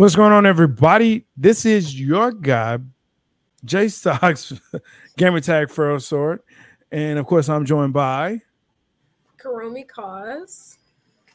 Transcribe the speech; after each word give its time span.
What's 0.00 0.16
going 0.16 0.32
on, 0.32 0.46
everybody? 0.46 1.26
This 1.36 1.66
is 1.66 2.00
your 2.00 2.32
guy, 2.32 2.78
Jay 3.66 3.88
Stocks, 3.88 4.50
Gamer 5.18 5.40
Tag 5.40 5.68
PharoahSword. 5.68 6.38
And 6.90 7.18
of 7.18 7.26
course, 7.26 7.50
I'm 7.50 7.66
joined 7.66 7.92
by 7.92 8.40
Kuromi 9.36 9.86
Cause. 9.86 10.78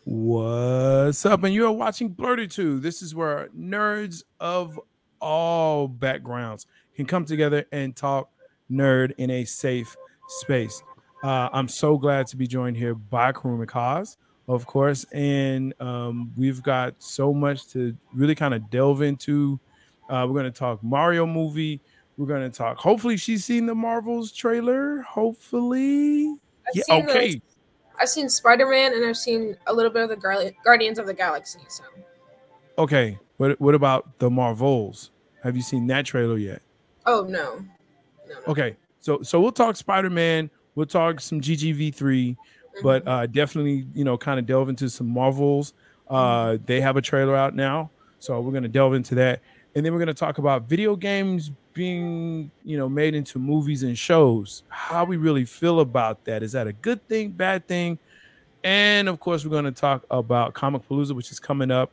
What's 0.03 1.27
up? 1.27 1.43
And 1.43 1.53
you're 1.53 1.71
watching 1.71 2.09
Blerditude. 2.09 2.81
This 2.81 3.03
is 3.03 3.13
where 3.13 3.49
nerds 3.55 4.23
of 4.39 4.79
all 5.21 5.87
backgrounds 5.87 6.65
can 6.95 7.05
come 7.05 7.23
together 7.23 7.67
and 7.71 7.95
talk 7.95 8.31
nerd 8.71 9.11
in 9.19 9.29
a 9.29 9.45
safe 9.45 9.95
space. 10.27 10.81
Uh, 11.23 11.49
I'm 11.53 11.67
so 11.67 11.99
glad 11.99 12.25
to 12.29 12.35
be 12.35 12.47
joined 12.47 12.77
here 12.77 12.95
by 12.95 13.31
Kuromi 13.31 13.67
Cause 13.67 14.17
of 14.47 14.65
course. 14.65 15.05
And 15.11 15.73
um, 15.79 16.31
we've 16.37 16.61
got 16.61 16.95
so 16.99 17.33
much 17.33 17.67
to 17.69 17.95
really 18.13 18.35
kind 18.35 18.53
of 18.53 18.69
delve 18.69 19.01
into. 19.01 19.59
Uh, 20.09 20.25
we're 20.27 20.39
going 20.39 20.51
to 20.51 20.57
talk 20.57 20.83
Mario 20.83 21.25
movie. 21.25 21.81
We're 22.17 22.27
going 22.27 22.49
to 22.49 22.55
talk. 22.55 22.77
Hopefully, 22.77 23.17
she's 23.17 23.43
seen 23.43 23.65
the 23.65 23.75
Marvels 23.75 24.31
trailer. 24.31 25.01
Hopefully, 25.01 26.27
I've 26.67 26.75
yeah. 26.75 26.83
Okay. 26.89 27.31
The, 27.31 27.41
I've 27.99 28.09
seen 28.09 28.29
Spider 28.29 28.67
Man 28.67 28.93
and 28.93 29.05
I've 29.05 29.17
seen 29.17 29.55
a 29.67 29.73
little 29.73 29.91
bit 29.91 30.03
of 30.03 30.09
the 30.09 30.15
Gar- 30.15 30.51
Guardians 30.63 30.99
of 30.99 31.07
the 31.07 31.13
Galaxy. 31.13 31.59
So. 31.67 31.83
Okay. 32.77 33.17
What 33.37 33.59
What 33.59 33.75
about 33.75 34.19
the 34.19 34.29
Marvels? 34.29 35.11
Have 35.43 35.55
you 35.55 35.61
seen 35.61 35.87
that 35.87 36.05
trailer 36.05 36.37
yet? 36.37 36.61
Oh 37.05 37.23
no. 37.23 37.59
no, 38.27 38.33
no. 38.33 38.39
Okay. 38.47 38.75
So 38.99 39.21
so 39.21 39.39
we'll 39.41 39.51
talk 39.51 39.75
Spider 39.75 40.09
Man. 40.09 40.49
We'll 40.75 40.85
talk 40.85 41.21
some 41.21 41.39
GGV 41.39 41.93
three 41.93 42.35
but 42.81 43.01
mm-hmm. 43.01 43.09
uh, 43.09 43.25
definitely 43.27 43.87
you 43.93 44.03
know 44.03 44.17
kind 44.17 44.39
of 44.39 44.45
delve 44.45 44.69
into 44.69 44.89
some 44.89 45.07
Marvels. 45.07 45.73
Uh, 46.07 46.15
mm-hmm. 46.15 46.65
they 46.65 46.81
have 46.81 46.97
a 46.97 47.01
trailer 47.01 47.35
out 47.35 47.55
now, 47.55 47.89
so 48.19 48.39
we're 48.39 48.53
gonna 48.53 48.67
delve 48.67 48.93
into 48.93 49.15
that, 49.15 49.41
and 49.75 49.85
then 49.85 49.93
we're 49.93 49.99
gonna 49.99 50.13
talk 50.13 50.37
about 50.37 50.63
video 50.69 50.95
games 50.95 51.51
being 51.73 52.49
you 52.63 52.77
know 52.77 52.89
made 52.89 53.13
into 53.13 53.37
movies 53.37 53.83
and 53.83 53.97
shows. 53.97 54.63
How 54.69 55.05
we 55.05 55.17
really 55.17 55.45
feel 55.45 55.79
about 55.81 56.25
that? 56.25 56.41
Is 56.41 56.53
that 56.53 56.67
a 56.67 56.73
good 56.73 57.07
thing, 57.07 57.31
bad 57.31 57.67
thing? 57.67 57.99
And 58.63 59.07
of 59.07 59.19
course, 59.19 59.45
we're 59.45 59.51
gonna 59.51 59.71
talk 59.71 60.03
about 60.09 60.55
ComicPalooza, 60.55 61.11
which 61.11 61.31
is 61.31 61.39
coming 61.39 61.69
up. 61.69 61.91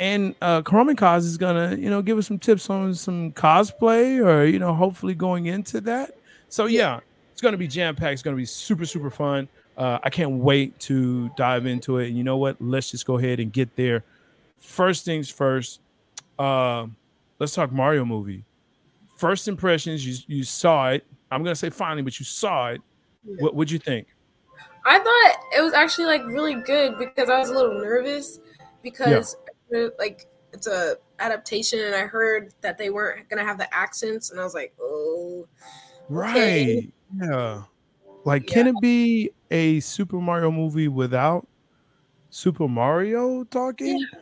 And 0.00 0.34
uh 0.42 0.60
Cause 0.62 1.24
is 1.24 1.38
gonna, 1.38 1.74
you 1.76 1.88
know, 1.88 2.02
give 2.02 2.18
us 2.18 2.26
some 2.26 2.38
tips 2.38 2.68
on 2.68 2.94
some 2.94 3.32
cosplay 3.32 4.24
or 4.24 4.44
you 4.44 4.58
know, 4.58 4.74
hopefully 4.74 5.14
going 5.14 5.46
into 5.46 5.80
that. 5.82 6.18
So 6.50 6.66
yeah, 6.66 7.00
it's 7.32 7.40
gonna 7.40 7.56
be 7.56 7.66
jam-packed, 7.66 8.12
it's 8.12 8.22
gonna 8.22 8.36
be 8.36 8.44
super, 8.44 8.84
super 8.84 9.10
fun. 9.10 9.48
Uh, 9.78 10.00
I 10.02 10.10
can't 10.10 10.32
wait 10.32 10.78
to 10.80 11.30
dive 11.36 11.64
into 11.64 11.98
it. 11.98 12.08
And 12.08 12.18
you 12.18 12.24
know 12.24 12.36
what? 12.36 12.56
Let's 12.60 12.90
just 12.90 13.06
go 13.06 13.16
ahead 13.16 13.38
and 13.38 13.52
get 13.52 13.76
there. 13.76 14.02
First 14.58 15.04
things 15.04 15.30
first. 15.30 15.80
Uh, 16.36 16.88
let's 17.38 17.54
talk 17.54 17.70
Mario 17.70 18.04
movie. 18.04 18.44
First 19.16 19.46
impressions. 19.46 20.04
You 20.04 20.16
you 20.26 20.42
saw 20.42 20.90
it. 20.90 21.06
I'm 21.30 21.44
gonna 21.44 21.54
say 21.54 21.70
finally, 21.70 22.02
but 22.02 22.18
you 22.18 22.24
saw 22.24 22.70
it. 22.70 22.80
Yeah. 23.24 23.36
What 23.38 23.54
would 23.54 23.70
you 23.70 23.78
think? 23.78 24.08
I 24.84 24.98
thought 24.98 25.44
it 25.56 25.62
was 25.62 25.74
actually 25.74 26.06
like 26.06 26.24
really 26.26 26.54
good 26.54 26.98
because 26.98 27.30
I 27.30 27.38
was 27.38 27.50
a 27.50 27.54
little 27.54 27.80
nervous 27.80 28.40
because 28.82 29.36
yeah. 29.70 29.88
like 29.98 30.26
it's 30.52 30.66
a 30.66 30.96
adaptation 31.20 31.80
and 31.80 31.94
I 31.94 32.06
heard 32.06 32.52
that 32.62 32.78
they 32.78 32.90
weren't 32.90 33.28
gonna 33.28 33.44
have 33.44 33.58
the 33.58 33.72
accents 33.72 34.30
and 34.30 34.40
I 34.40 34.44
was 34.44 34.54
like, 34.54 34.74
oh, 34.80 35.46
right, 36.08 36.90
yeah. 37.20 37.62
Like, 38.24 38.48
yeah. 38.48 38.54
can 38.54 38.66
it 38.68 38.80
be 38.80 39.30
a 39.50 39.80
Super 39.80 40.18
Mario 40.18 40.50
movie 40.50 40.88
without 40.88 41.46
Super 42.30 42.68
Mario 42.68 43.44
talking? 43.44 43.98
Yeah. 43.98 44.20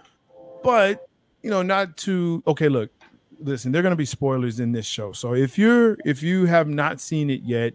But 0.63 1.09
you 1.43 1.51
know, 1.51 1.63
not 1.63 1.97
to 1.99 2.43
okay, 2.47 2.69
look, 2.69 2.91
listen, 3.41 3.73
there 3.73 3.81
are 3.81 3.83
gonna 3.83 3.97
be 3.97 4.05
spoilers 4.05 4.61
in 4.61 4.73
this 4.73 4.87
show. 4.87 5.13
So 5.13 5.35
if 5.35 5.59
you're 5.59 5.97
if 6.05 6.23
you 6.23 6.47
have 6.47 6.69
not 6.69 7.01
seen 7.01 7.31
it 7.31 7.43
yet, 7.43 7.75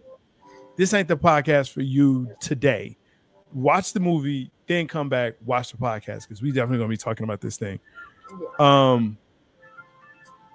this 0.76 0.92
ain't 0.94 1.08
the 1.08 1.16
podcast 1.16 1.72
for 1.72 1.82
you 1.82 2.30
today. 2.40 2.96
Watch 3.52 3.92
the 3.92 4.00
movie, 4.00 4.50
then 4.66 4.86
come 4.88 5.08
back, 5.08 5.34
watch 5.44 5.72
the 5.72 5.78
podcast 5.78 6.22
because 6.22 6.42
we 6.42 6.50
definitely 6.50 6.78
gonna 6.78 6.88
be 6.88 6.96
talking 6.96 7.24
about 7.24 7.40
this 7.40 7.56
thing. 7.56 7.78
Um 8.58 9.18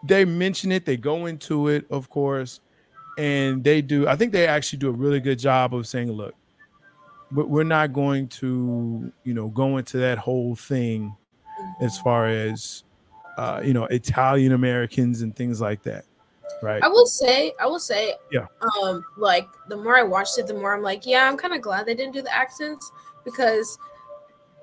they 0.04 0.26
mention 0.26 0.72
it, 0.72 0.86
they 0.86 0.96
go 0.96 1.26
into 1.26 1.68
it, 1.70 1.86
of 1.90 2.10
course 2.10 2.62
and 3.18 3.64
they 3.64 3.82
do. 3.82 4.08
I 4.08 4.16
think 4.16 4.32
they 4.32 4.48
actually 4.48 4.80
do 4.80 4.90
a 4.90 4.94
really 4.94 5.20
good 5.20 5.40
job 5.40 5.74
of 5.74 5.88
saying, 5.88 6.12
"Look, 6.12 6.36
we're 7.32 7.64
not 7.64 7.94
going 7.94 8.28
to, 8.28 9.12
you 9.24 9.34
know, 9.34 9.50
go 9.50 9.78
into 9.78 9.98
that 9.98 10.18
whole 10.18 10.56
thing 10.56 11.16
as 11.82 12.00
far 12.00 12.28
as, 12.28 12.84
uh, 13.38 13.62
you 13.64 13.74
know, 13.74 13.86
Italian 13.86 14.54
Americans 14.54 15.22
and 15.22 15.36
things 15.36 15.62
like 15.62 15.84
that." 15.84 16.06
Right. 16.62 16.82
I 16.82 16.88
will 16.88 17.06
say, 17.06 17.54
I 17.60 17.68
will 17.68 17.80
say, 17.80 18.16
yeah. 18.32 18.48
Um, 18.82 19.06
like 19.16 19.48
the 19.68 19.78
more 19.78 19.96
I 19.96 20.04
watched 20.04 20.40
it, 20.40 20.48
the 20.48 20.54
more 20.54 20.74
I'm 20.74 20.82
like, 20.82 21.06
yeah, 21.06 21.28
I'm 21.28 21.38
kind 21.38 21.54
of 21.54 21.62
glad 21.62 21.86
they 21.86 21.94
didn't 21.94 22.14
do 22.14 22.22
the 22.22 22.34
accents 22.34 22.92
because 23.24 23.78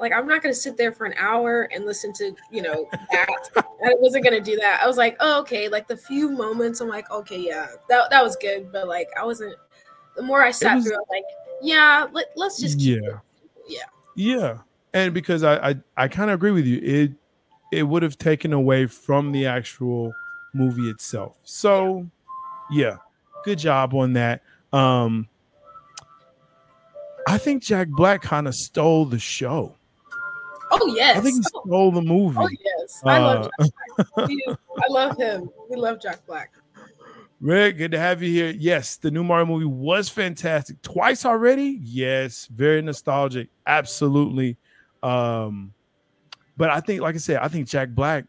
like 0.00 0.12
I'm 0.12 0.26
not 0.26 0.42
gonna 0.42 0.54
sit 0.54 0.76
there 0.76 0.92
for 0.92 1.06
an 1.06 1.14
hour 1.16 1.68
and 1.72 1.84
listen 1.84 2.12
to 2.14 2.34
you 2.50 2.62
know 2.62 2.88
that. 3.12 3.48
I 3.56 3.94
wasn't 3.98 4.24
gonna 4.24 4.40
do 4.40 4.56
that. 4.56 4.80
I 4.82 4.86
was 4.86 4.96
like, 4.96 5.16
oh 5.20 5.40
okay, 5.40 5.68
like 5.68 5.86
the 5.86 5.96
few 5.96 6.30
moments 6.30 6.80
I'm 6.80 6.88
like, 6.88 7.10
okay, 7.10 7.38
yeah, 7.38 7.68
that 7.88 8.10
that 8.10 8.24
was 8.24 8.36
good, 8.36 8.72
but 8.72 8.88
like 8.88 9.08
I 9.18 9.24
wasn't. 9.24 9.54
The 10.16 10.22
more 10.22 10.42
I 10.42 10.52
sat 10.52 10.76
was, 10.76 10.86
through, 10.86 10.94
I'm 10.94 11.02
like, 11.10 11.24
yeah, 11.64 12.06
let, 12.12 12.26
let's 12.36 12.60
just 12.60 12.78
yeah, 12.78 12.96
it. 12.96 13.14
yeah, 13.66 13.78
yeah, 14.14 14.58
and 14.92 15.14
because 15.14 15.42
I 15.42 15.70
I, 15.70 15.74
I 15.96 16.08
kind 16.08 16.30
of 16.30 16.34
agree 16.34 16.50
with 16.50 16.66
you, 16.66 16.78
it 16.82 17.12
it 17.72 17.84
would 17.84 18.02
have 18.02 18.18
taken 18.18 18.52
away 18.52 18.86
from 18.86 19.32
the 19.32 19.46
actual 19.46 20.12
movie 20.52 20.90
itself. 20.90 21.38
So 21.42 22.06
yeah, 22.70 22.96
good 23.44 23.58
job 23.58 23.94
on 23.94 24.12
that. 24.12 24.42
Um, 24.72 25.28
I 27.26 27.38
think 27.38 27.62
Jack 27.62 27.88
Black 27.88 28.20
kind 28.20 28.46
of 28.46 28.54
stole 28.54 29.06
the 29.06 29.18
show. 29.18 29.74
Oh 30.70 30.94
yes, 30.94 31.16
I 31.16 31.20
think 31.20 31.36
he 31.36 31.42
stole 31.42 31.92
the 31.92 32.02
movie. 32.02 32.36
Oh 32.38 32.48
yes, 32.48 33.02
I 33.06 33.18
love. 33.18 33.50
Uh, 33.58 34.26
I 34.26 34.86
love 34.90 35.16
him. 35.16 35.50
We 35.70 35.76
love 35.76 36.00
Jack 36.00 36.26
Black. 36.26 36.52
Rick, 37.40 37.78
good 37.78 37.90
to 37.90 37.98
have 37.98 38.22
you 38.22 38.30
here. 38.30 38.54
Yes, 38.56 38.96
the 38.96 39.10
new 39.10 39.22
Mario 39.22 39.46
movie 39.46 39.66
was 39.66 40.08
fantastic. 40.08 40.80
Twice 40.82 41.26
already. 41.26 41.78
Yes, 41.82 42.46
very 42.46 42.80
nostalgic. 42.80 43.48
Absolutely. 43.66 44.56
Um, 45.02 45.74
but 46.56 46.70
I 46.70 46.80
think, 46.80 47.02
like 47.02 47.14
I 47.14 47.18
said, 47.18 47.38
I 47.38 47.48
think 47.48 47.68
Jack 47.68 47.90
Black 47.90 48.24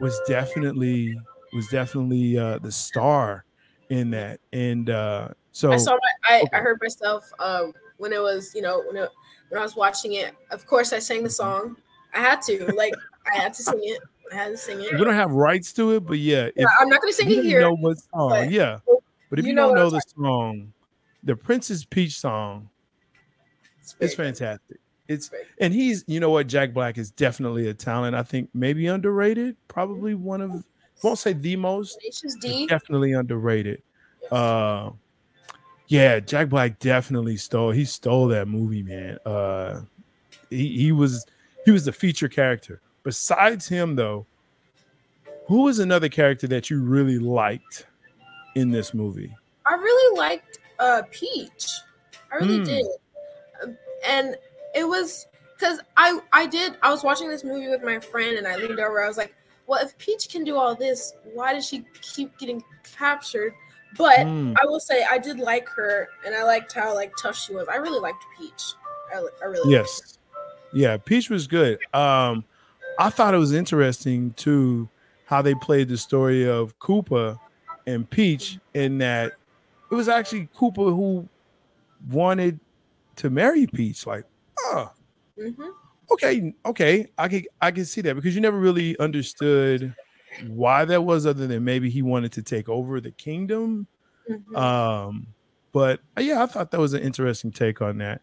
was 0.00 0.18
definitely 0.28 1.18
was 1.52 1.66
definitely 1.68 2.38
uh, 2.38 2.58
the 2.58 2.70
star 2.70 3.44
in 3.90 4.10
that. 4.10 4.40
And 4.52 4.88
uh, 4.90 5.28
so 5.50 5.72
I 5.72 5.76
saw 5.76 5.92
my, 5.92 6.36
I, 6.36 6.40
okay. 6.42 6.48
I 6.52 6.60
heard 6.60 6.78
myself 6.80 7.30
um, 7.38 7.72
when 7.98 8.12
it 8.12 8.20
was, 8.20 8.54
you 8.54 8.62
know, 8.62 8.82
when 8.86 8.96
it, 8.96 9.10
when 9.48 9.58
I 9.58 9.62
was 9.62 9.76
watching 9.76 10.14
it. 10.14 10.34
Of 10.50 10.66
course, 10.66 10.92
I 10.92 10.98
sang 10.98 11.24
the 11.24 11.30
song. 11.30 11.76
I 12.14 12.20
had 12.20 12.42
to, 12.42 12.72
like, 12.76 12.94
I 13.30 13.38
had 13.38 13.54
to 13.54 13.62
sing 13.62 13.80
it. 13.82 14.00
I 14.30 14.34
had 14.34 14.48
to 14.50 14.56
sing 14.56 14.80
it. 14.80 14.92
We 14.92 15.04
don't 15.04 15.14
have 15.14 15.30
rights 15.32 15.72
to 15.74 15.92
it, 15.92 16.06
but 16.06 16.18
yeah, 16.18 16.50
yeah 16.56 16.66
I'm 16.80 16.88
not 16.88 17.00
gonna 17.00 17.12
sing 17.12 17.30
it 17.30 17.44
here. 17.44 17.60
Know 17.60 17.74
what 17.74 17.98
song? 17.98 18.50
Yeah, 18.50 18.78
But 19.30 19.38
if 19.38 19.44
you, 19.44 19.50
You 19.50 19.54
know 19.54 19.68
don't 19.68 19.76
know 19.76 19.86
I'm 19.86 19.92
the 19.92 20.02
song, 20.16 20.72
the 21.22 21.36
Princess 21.36 21.84
Peach 21.84 22.18
song, 22.18 22.68
It's, 23.80 23.96
it's 24.00 24.14
fantastic. 24.14 24.78
It's 25.08 25.30
and 25.58 25.74
he's 25.74 26.04
you 26.06 26.20
know 26.20 26.30
what 26.30 26.46
Jack 26.46 26.72
Black 26.72 26.96
is 26.96 27.10
definitely 27.10 27.68
a 27.68 27.74
talent. 27.74 28.14
I 28.14 28.22
think 28.22 28.48
maybe 28.54 28.86
underrated, 28.86 29.56
probably 29.68 30.14
one 30.14 30.40
of 30.40 30.64
won't 31.02 31.18
say 31.18 31.32
the 31.32 31.56
most, 31.56 31.98
but 32.40 32.68
definitely 32.68 33.12
underrated. 33.12 33.82
Uh 34.30 34.90
yeah, 35.88 36.20
Jack 36.20 36.48
Black 36.48 36.78
definitely 36.78 37.36
stole 37.36 37.72
he 37.72 37.84
stole 37.84 38.28
that 38.28 38.48
movie, 38.48 38.82
man. 38.82 39.18
Uh 39.26 39.82
he, 40.48 40.68
he 40.68 40.92
was 40.92 41.26
he 41.64 41.70
was 41.70 41.84
the 41.84 41.92
feature 41.92 42.28
character. 42.28 42.80
Besides 43.04 43.68
him 43.68 43.96
though, 43.96 44.26
who 45.46 45.62
was 45.62 45.78
another 45.78 46.08
character 46.08 46.46
that 46.48 46.70
you 46.70 46.82
really 46.82 47.18
liked 47.18 47.86
in 48.54 48.70
this 48.70 48.94
movie? 48.94 49.34
I 49.66 49.74
really 49.74 50.18
liked 50.18 50.58
uh 50.78 51.02
Peach. 51.10 51.66
I 52.32 52.36
really 52.36 52.58
Hmm. 52.58 52.64
did. 52.64 52.86
And 54.06 54.36
it 54.74 54.86
was 54.86 55.26
because 55.58 55.80
I 55.96 56.18
I 56.32 56.46
did 56.46 56.76
I 56.82 56.90
was 56.90 57.02
watching 57.04 57.28
this 57.28 57.44
movie 57.44 57.68
with 57.68 57.82
my 57.82 57.98
friend 57.98 58.38
and 58.38 58.46
I 58.46 58.56
leaned 58.56 58.80
over. 58.80 59.02
I 59.04 59.08
was 59.08 59.16
like, 59.16 59.34
well, 59.66 59.84
if 59.84 59.96
Peach 59.98 60.28
can 60.28 60.44
do 60.44 60.56
all 60.56 60.74
this, 60.74 61.12
why 61.34 61.52
does 61.54 61.66
she 61.66 61.84
keep 62.00 62.36
getting 62.38 62.62
captured? 62.96 63.52
But 63.98 64.26
Hmm. 64.26 64.54
I 64.62 64.64
will 64.64 64.80
say 64.80 65.04
I 65.08 65.18
did 65.18 65.38
like 65.38 65.68
her 65.68 66.08
and 66.24 66.34
I 66.34 66.44
liked 66.44 66.72
how 66.72 66.94
like 66.94 67.12
tough 67.20 67.36
she 67.36 67.54
was. 67.54 67.68
I 67.68 67.76
really 67.76 68.00
liked 68.00 68.24
Peach. 68.38 68.62
I, 69.14 69.18
I 69.42 69.46
really 69.46 69.70
Yes. 69.70 70.18
Yeah, 70.72 70.96
Peach 70.96 71.28
was 71.28 71.46
good. 71.46 71.78
Um, 71.92 72.44
I 72.98 73.10
thought 73.10 73.34
it 73.34 73.38
was 73.38 73.52
interesting 73.52 74.32
too 74.34 74.88
how 75.24 75.42
they 75.42 75.54
played 75.54 75.88
the 75.88 75.96
story 75.96 76.48
of 76.48 76.78
Koopa 76.78 77.38
and 77.86 78.08
Peach 78.08 78.58
in 78.74 78.98
that 78.98 79.32
it 79.90 79.94
was 79.94 80.08
actually 80.08 80.48
Koopa 80.56 80.94
who 80.94 81.28
wanted 82.10 82.60
to 83.16 83.30
marry 83.30 83.66
Peach. 83.66 84.06
Like, 84.06 84.24
oh, 84.58 84.90
hmm 85.38 85.70
okay, 86.10 86.54
okay, 86.66 87.06
I 87.16 87.28
can 87.28 87.44
I 87.60 87.70
can 87.70 87.84
see 87.84 88.00
that 88.02 88.14
because 88.14 88.34
you 88.34 88.40
never 88.40 88.58
really 88.58 88.98
understood 88.98 89.94
why 90.46 90.84
that 90.84 91.02
was, 91.02 91.26
other 91.26 91.46
than 91.46 91.64
maybe 91.64 91.90
he 91.90 92.02
wanted 92.02 92.32
to 92.32 92.42
take 92.42 92.68
over 92.68 93.00
the 93.00 93.10
kingdom. 93.12 93.86
hmm 94.26 94.56
Um, 94.56 95.26
but 95.72 96.00
yeah, 96.18 96.42
I 96.42 96.46
thought 96.46 96.70
that 96.70 96.80
was 96.80 96.92
an 96.94 97.02
interesting 97.02 97.50
take 97.50 97.80
on 97.80 97.98
that. 97.98 98.20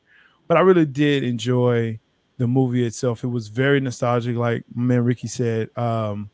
But 0.47 0.57
I 0.57 0.61
really 0.61 0.85
did 0.85 1.23
enjoy 1.23 1.99
the 2.39 2.47
movie 2.47 2.85
itself. 2.85 3.23
It 3.23 3.27
was 3.27 3.49
very 3.49 3.79
nostalgic, 3.81 4.35
like 4.35 4.63
my 4.73 4.95
man 4.95 5.03
Ricky 5.03 5.27
said. 5.27 5.69
Um, 5.77 6.31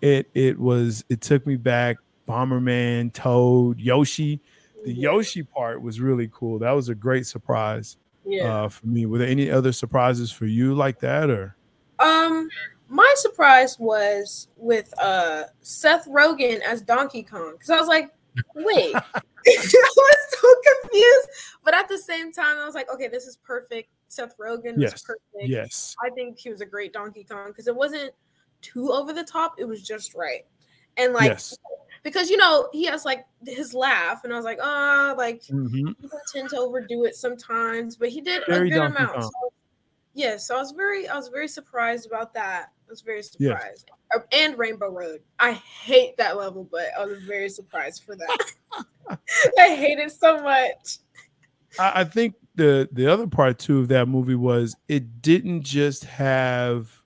it 0.00 0.30
it 0.34 0.58
was 0.58 1.04
it 1.08 1.20
took 1.20 1.46
me 1.46 1.56
back. 1.56 1.96
Bomberman, 2.28 3.12
Toad, 3.12 3.80
Yoshi. 3.80 4.40
The 4.84 4.92
Yoshi 4.92 5.42
part 5.42 5.82
was 5.82 6.00
really 6.00 6.30
cool. 6.32 6.58
That 6.58 6.72
was 6.72 6.88
a 6.88 6.94
great 6.94 7.26
surprise 7.26 7.96
yeah. 8.24 8.64
uh, 8.64 8.68
for 8.68 8.86
me. 8.86 9.06
Were 9.06 9.18
there 9.18 9.28
any 9.28 9.50
other 9.50 9.72
surprises 9.72 10.30
for 10.30 10.46
you 10.46 10.74
like 10.74 11.00
that, 11.00 11.30
or 11.30 11.56
Um, 11.98 12.48
my 12.88 13.12
surprise 13.16 13.78
was 13.78 14.48
with 14.56 14.92
uh 14.98 15.44
Seth 15.62 16.06
Rogen 16.06 16.60
as 16.60 16.82
Donkey 16.82 17.22
Kong 17.22 17.52
because 17.52 17.70
I 17.70 17.78
was 17.78 17.88
like, 17.88 18.10
wait, 18.54 18.94
I 19.14 19.20
was 19.46 20.16
so 20.28 20.54
confused. 20.82 21.28
But 21.64 21.74
at 21.74 21.88
the 21.88 21.98
same 21.98 22.30
time, 22.30 22.58
I 22.58 22.66
was 22.66 22.74
like, 22.74 22.92
okay, 22.92 23.08
this 23.08 23.26
is 23.26 23.38
perfect. 23.38 23.88
Seth 24.14 24.36
Rogen 24.38 24.76
Yes, 24.78 24.92
was 24.92 25.02
perfect. 25.02 25.48
yes, 25.50 25.94
I 26.04 26.10
think 26.10 26.38
he 26.38 26.50
was 26.50 26.60
a 26.60 26.66
great 26.66 26.92
Donkey 26.92 27.24
Kong 27.24 27.48
because 27.48 27.68
it 27.68 27.76
wasn't 27.76 28.12
too 28.62 28.90
over 28.92 29.12
the 29.12 29.24
top. 29.24 29.54
It 29.58 29.64
was 29.64 29.82
just 29.82 30.14
right, 30.14 30.46
and 30.96 31.12
like 31.12 31.30
yes, 31.32 31.56
because 32.02 32.30
you 32.30 32.36
know 32.36 32.68
he 32.72 32.84
has 32.86 33.04
like 33.04 33.24
his 33.46 33.74
laugh, 33.74 34.24
and 34.24 34.32
I 34.32 34.36
was 34.36 34.44
like, 34.44 34.58
ah, 34.62 35.14
like 35.16 35.42
Mhm. 35.44 35.94
people 36.00 36.20
tend 36.32 36.50
to 36.50 36.58
overdo 36.58 37.04
it 37.04 37.14
sometimes, 37.14 37.96
but 37.96 38.08
he 38.08 38.20
did 38.20 38.42
Very 38.46 38.68
a 38.68 38.70
good 38.70 38.78
Donkey 38.78 38.96
amount. 38.98 39.14
Kong. 39.14 39.30
So, 39.42 39.52
yeah, 40.14 40.36
so 40.36 40.56
I 40.56 40.60
was 40.60 40.70
very, 40.70 41.08
I 41.08 41.16
was 41.16 41.28
very 41.28 41.48
surprised 41.48 42.06
about 42.06 42.32
that. 42.34 42.70
I 42.86 42.90
was 42.90 43.00
very 43.00 43.22
surprised. 43.22 43.90
Uh, 44.14 44.20
And 44.32 44.56
Rainbow 44.56 44.90
Road. 44.90 45.20
I 45.40 45.52
hate 45.52 46.16
that 46.18 46.36
level, 46.36 46.64
but 46.70 46.86
I 46.96 47.04
was 47.04 47.22
very 47.24 47.48
surprised 47.48 48.04
for 48.04 48.14
that. 48.14 48.38
I 49.58 49.74
hate 49.74 49.98
it 49.98 50.12
so 50.12 50.40
much. 50.40 50.98
I, 51.80 52.02
I 52.02 52.04
think 52.04 52.34
the 52.54 52.88
the 52.92 53.06
other 53.06 53.26
part 53.26 53.58
too 53.58 53.80
of 53.80 53.88
that 53.88 54.06
movie 54.06 54.34
was 54.34 54.76
it 54.88 55.22
didn't 55.22 55.62
just 55.62 56.04
have, 56.04 57.02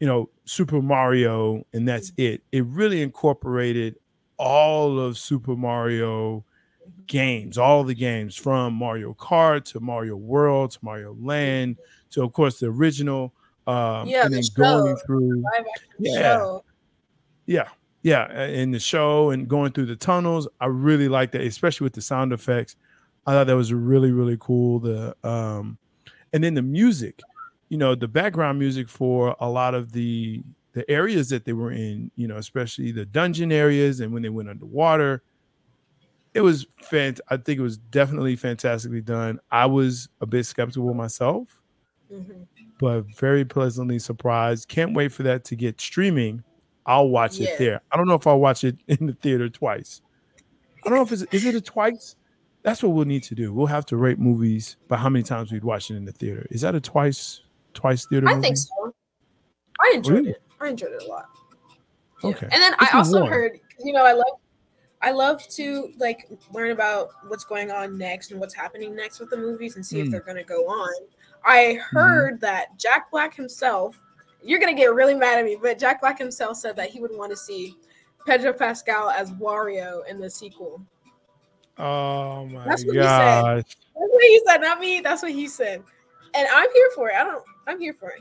you 0.00 0.06
know, 0.06 0.28
Super 0.44 0.82
Mario 0.82 1.64
and 1.72 1.88
that's 1.88 2.10
mm-hmm. 2.12 2.34
it. 2.34 2.42
It 2.52 2.64
really 2.66 3.02
incorporated 3.02 3.96
all 4.36 4.98
of 4.98 5.16
Super 5.16 5.56
Mario 5.56 6.38
mm-hmm. 6.38 7.02
games, 7.06 7.58
all 7.58 7.84
the 7.84 7.94
games 7.94 8.36
from 8.36 8.74
Mario 8.74 9.14
Kart 9.14 9.64
to 9.72 9.80
Mario 9.80 10.16
World 10.16 10.72
to 10.72 10.78
Mario 10.82 11.16
Land 11.20 11.76
mm-hmm. 11.76 12.10
to 12.10 12.22
of 12.22 12.32
course 12.32 12.60
the 12.60 12.66
original. 12.66 13.32
Um, 13.66 14.06
Yeah, 14.06 14.24
and 14.24 14.34
the 14.34 14.40
then 14.40 14.44
going 14.54 14.96
show. 14.96 15.02
through 15.06 15.44
Yeah. 15.98 16.20
show. 16.20 16.64
yeah, 17.46 17.68
yeah, 18.02 18.46
in 18.46 18.72
the 18.72 18.80
show 18.80 19.30
and 19.30 19.48
going 19.48 19.72
through 19.72 19.86
the 19.86 19.96
tunnels, 19.96 20.48
I 20.60 20.66
really 20.66 21.08
like 21.08 21.30
that, 21.32 21.42
especially 21.42 21.84
with 21.84 21.92
the 21.92 22.02
sound 22.02 22.32
effects. 22.32 22.76
I 23.26 23.32
thought 23.32 23.46
that 23.46 23.56
was 23.56 23.72
really 23.72 24.10
really 24.12 24.36
cool. 24.40 24.80
The 24.80 25.16
um, 25.26 25.78
and 26.32 26.42
then 26.42 26.54
the 26.54 26.62
music, 26.62 27.20
you 27.68 27.78
know, 27.78 27.94
the 27.94 28.08
background 28.08 28.58
music 28.58 28.88
for 28.88 29.36
a 29.40 29.48
lot 29.48 29.74
of 29.74 29.92
the 29.92 30.42
the 30.72 30.90
areas 30.90 31.28
that 31.28 31.44
they 31.44 31.52
were 31.52 31.70
in, 31.72 32.10
you 32.16 32.26
know, 32.26 32.36
especially 32.38 32.92
the 32.92 33.04
dungeon 33.04 33.52
areas 33.52 34.00
and 34.00 34.12
when 34.12 34.22
they 34.22 34.28
went 34.30 34.48
underwater. 34.48 35.22
It 36.34 36.40
was 36.40 36.64
fant. 36.82 37.20
I 37.28 37.36
think 37.36 37.58
it 37.58 37.62
was 37.62 37.76
definitely 37.76 38.36
fantastically 38.36 39.02
done. 39.02 39.38
I 39.50 39.66
was 39.66 40.08
a 40.22 40.26
bit 40.26 40.46
skeptical 40.46 40.94
myself, 40.94 41.60
Mhm. 42.10 42.46
but 42.78 43.02
very 43.18 43.44
pleasantly 43.44 43.98
surprised. 43.98 44.66
Can't 44.68 44.94
wait 44.94 45.12
for 45.12 45.24
that 45.24 45.44
to 45.44 45.56
get 45.56 45.78
streaming. 45.78 46.42
I'll 46.86 47.10
watch 47.10 47.36
Yeah. 47.38 47.50
it 47.50 47.58
there. 47.58 47.80
I 47.92 47.98
don't 47.98 48.08
know 48.08 48.14
if 48.14 48.26
I'll 48.26 48.40
watch 48.40 48.64
it 48.64 48.78
in 48.88 49.08
the 49.08 49.12
theater 49.12 49.50
twice. 49.50 50.00
I 50.84 50.88
don't 50.88 50.96
know 50.96 51.02
if 51.02 51.12
it's 51.12 51.22
is 51.34 51.44
it 51.44 51.54
a 51.54 51.60
twice. 51.60 52.16
That's 52.62 52.82
what 52.82 52.92
we'll 52.92 53.04
need 53.06 53.24
to 53.24 53.34
do. 53.34 53.52
We'll 53.52 53.66
have 53.66 53.86
to 53.86 53.96
rate 53.96 54.18
movies 54.18 54.76
by 54.88 54.96
how 54.96 55.08
many 55.08 55.22
times 55.24 55.50
we'd 55.50 55.64
watch 55.64 55.90
it 55.90 55.96
in 55.96 56.04
the 56.04 56.12
theater. 56.12 56.46
Is 56.50 56.60
that 56.60 56.74
a 56.74 56.80
twice 56.80 57.40
twice 57.74 58.06
theater? 58.06 58.28
I 58.28 58.34
movie? 58.34 58.42
think 58.42 58.56
so. 58.56 58.94
I 59.80 59.92
enjoyed 59.94 60.14
Really? 60.14 60.30
it. 60.30 60.42
I 60.60 60.68
enjoyed 60.68 60.92
it 60.92 61.02
a 61.02 61.06
lot. 61.06 61.26
Yeah. 62.22 62.30
Okay. 62.30 62.48
And 62.52 62.62
then 62.62 62.72
Which 62.78 62.94
I 62.94 62.98
also 62.98 63.22
one? 63.22 63.30
heard, 63.30 63.58
you 63.80 63.92
know, 63.92 64.04
I 64.04 64.12
love, 64.12 64.38
I 65.00 65.10
love 65.10 65.42
to 65.48 65.92
like 65.98 66.28
learn 66.52 66.70
about 66.70 67.08
what's 67.26 67.44
going 67.44 67.72
on 67.72 67.98
next 67.98 68.30
and 68.30 68.38
what's 68.38 68.54
happening 68.54 68.94
next 68.94 69.18
with 69.18 69.30
the 69.30 69.36
movies 69.36 69.74
and 69.74 69.84
see 69.84 69.98
if 69.98 70.06
Mm. 70.06 70.10
they're 70.12 70.20
going 70.20 70.36
to 70.36 70.44
go 70.44 70.68
on. 70.68 70.92
I 71.44 71.80
heard 71.90 72.40
that 72.42 72.78
Jack 72.78 73.10
Black 73.10 73.34
himself, 73.34 74.00
you're 74.44 74.60
going 74.60 74.72
to 74.74 74.80
get 74.80 74.94
really 74.94 75.16
mad 75.16 75.40
at 75.40 75.44
me, 75.44 75.56
but 75.60 75.80
Jack 75.80 76.00
Black 76.00 76.16
himself 76.18 76.56
said 76.58 76.76
that 76.76 76.90
he 76.90 77.00
would 77.00 77.10
want 77.16 77.30
to 77.32 77.36
see 77.36 77.76
Pedro 78.24 78.52
Pascal 78.52 79.10
as 79.10 79.32
Wario 79.32 80.06
in 80.08 80.20
the 80.20 80.30
sequel. 80.30 80.80
Oh 81.84 82.46
my 82.46 82.64
That's 82.64 82.84
what 82.84 82.94
he 82.94 83.02
said. 83.02 83.54
That's 83.56 83.76
what 83.94 84.22
he 84.22 84.40
said, 84.46 84.58
not 84.58 84.78
me. 84.78 85.00
That's 85.00 85.20
what 85.20 85.32
he 85.32 85.48
said. 85.48 85.82
And 86.32 86.48
I'm 86.54 86.68
here 86.72 86.90
for 86.94 87.08
it. 87.10 87.16
I 87.16 87.24
don't. 87.24 87.42
I'm 87.66 87.80
here 87.80 87.92
for 87.92 88.10
it. 88.10 88.20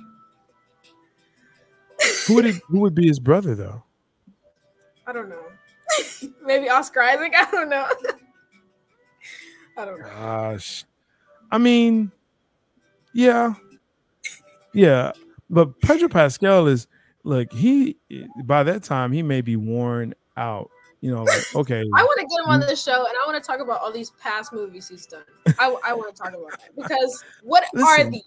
Who 2.27 2.33
would 2.35 2.47
it, 2.47 2.55
who 2.67 2.79
would 2.79 2.95
be 2.95 3.07
his 3.07 3.19
brother 3.19 3.53
though? 3.53 3.83
I 5.07 5.13
don't 5.13 5.29
know. 5.29 5.45
Maybe 6.43 6.69
Oscar 6.69 7.03
Isaac. 7.03 7.33
I 7.37 7.45
don't 7.51 7.69
know. 7.69 7.87
I 9.77 9.85
don't 9.85 9.99
know. 9.99 10.07
Gosh. 10.07 10.83
I 11.51 11.59
mean, 11.59 12.11
yeah. 13.13 13.53
Yeah. 14.73 15.11
But 15.51 15.79
Pedro 15.81 16.09
Pascal 16.09 16.65
is 16.65 16.87
like 17.23 17.53
he 17.53 17.97
by 18.43 18.63
that 18.63 18.81
time 18.81 19.11
he 19.11 19.21
may 19.21 19.41
be 19.41 19.55
worn 19.55 20.15
out. 20.35 20.71
You 21.01 21.11
know, 21.15 21.23
like 21.23 21.55
okay. 21.55 21.83
I 21.95 22.03
want 22.03 22.19
to 22.19 22.27
get 22.27 22.43
him 22.43 22.49
on 22.49 22.59
the 22.61 22.75
show, 22.75 23.05
and 23.05 23.13
I 23.23 23.27
want 23.27 23.43
to 23.43 23.45
talk 23.45 23.59
about 23.59 23.81
all 23.81 23.91
these 23.91 24.11
past 24.11 24.53
movies 24.53 24.87
he's 24.87 25.05
done. 25.07 25.23
I, 25.59 25.75
I 25.85 25.93
want 25.93 26.15
to 26.15 26.21
talk 26.21 26.33
about 26.33 26.51
that 26.51 26.75
because 26.75 27.23
what 27.43 27.63
are 27.75 28.03
these? 28.09 28.23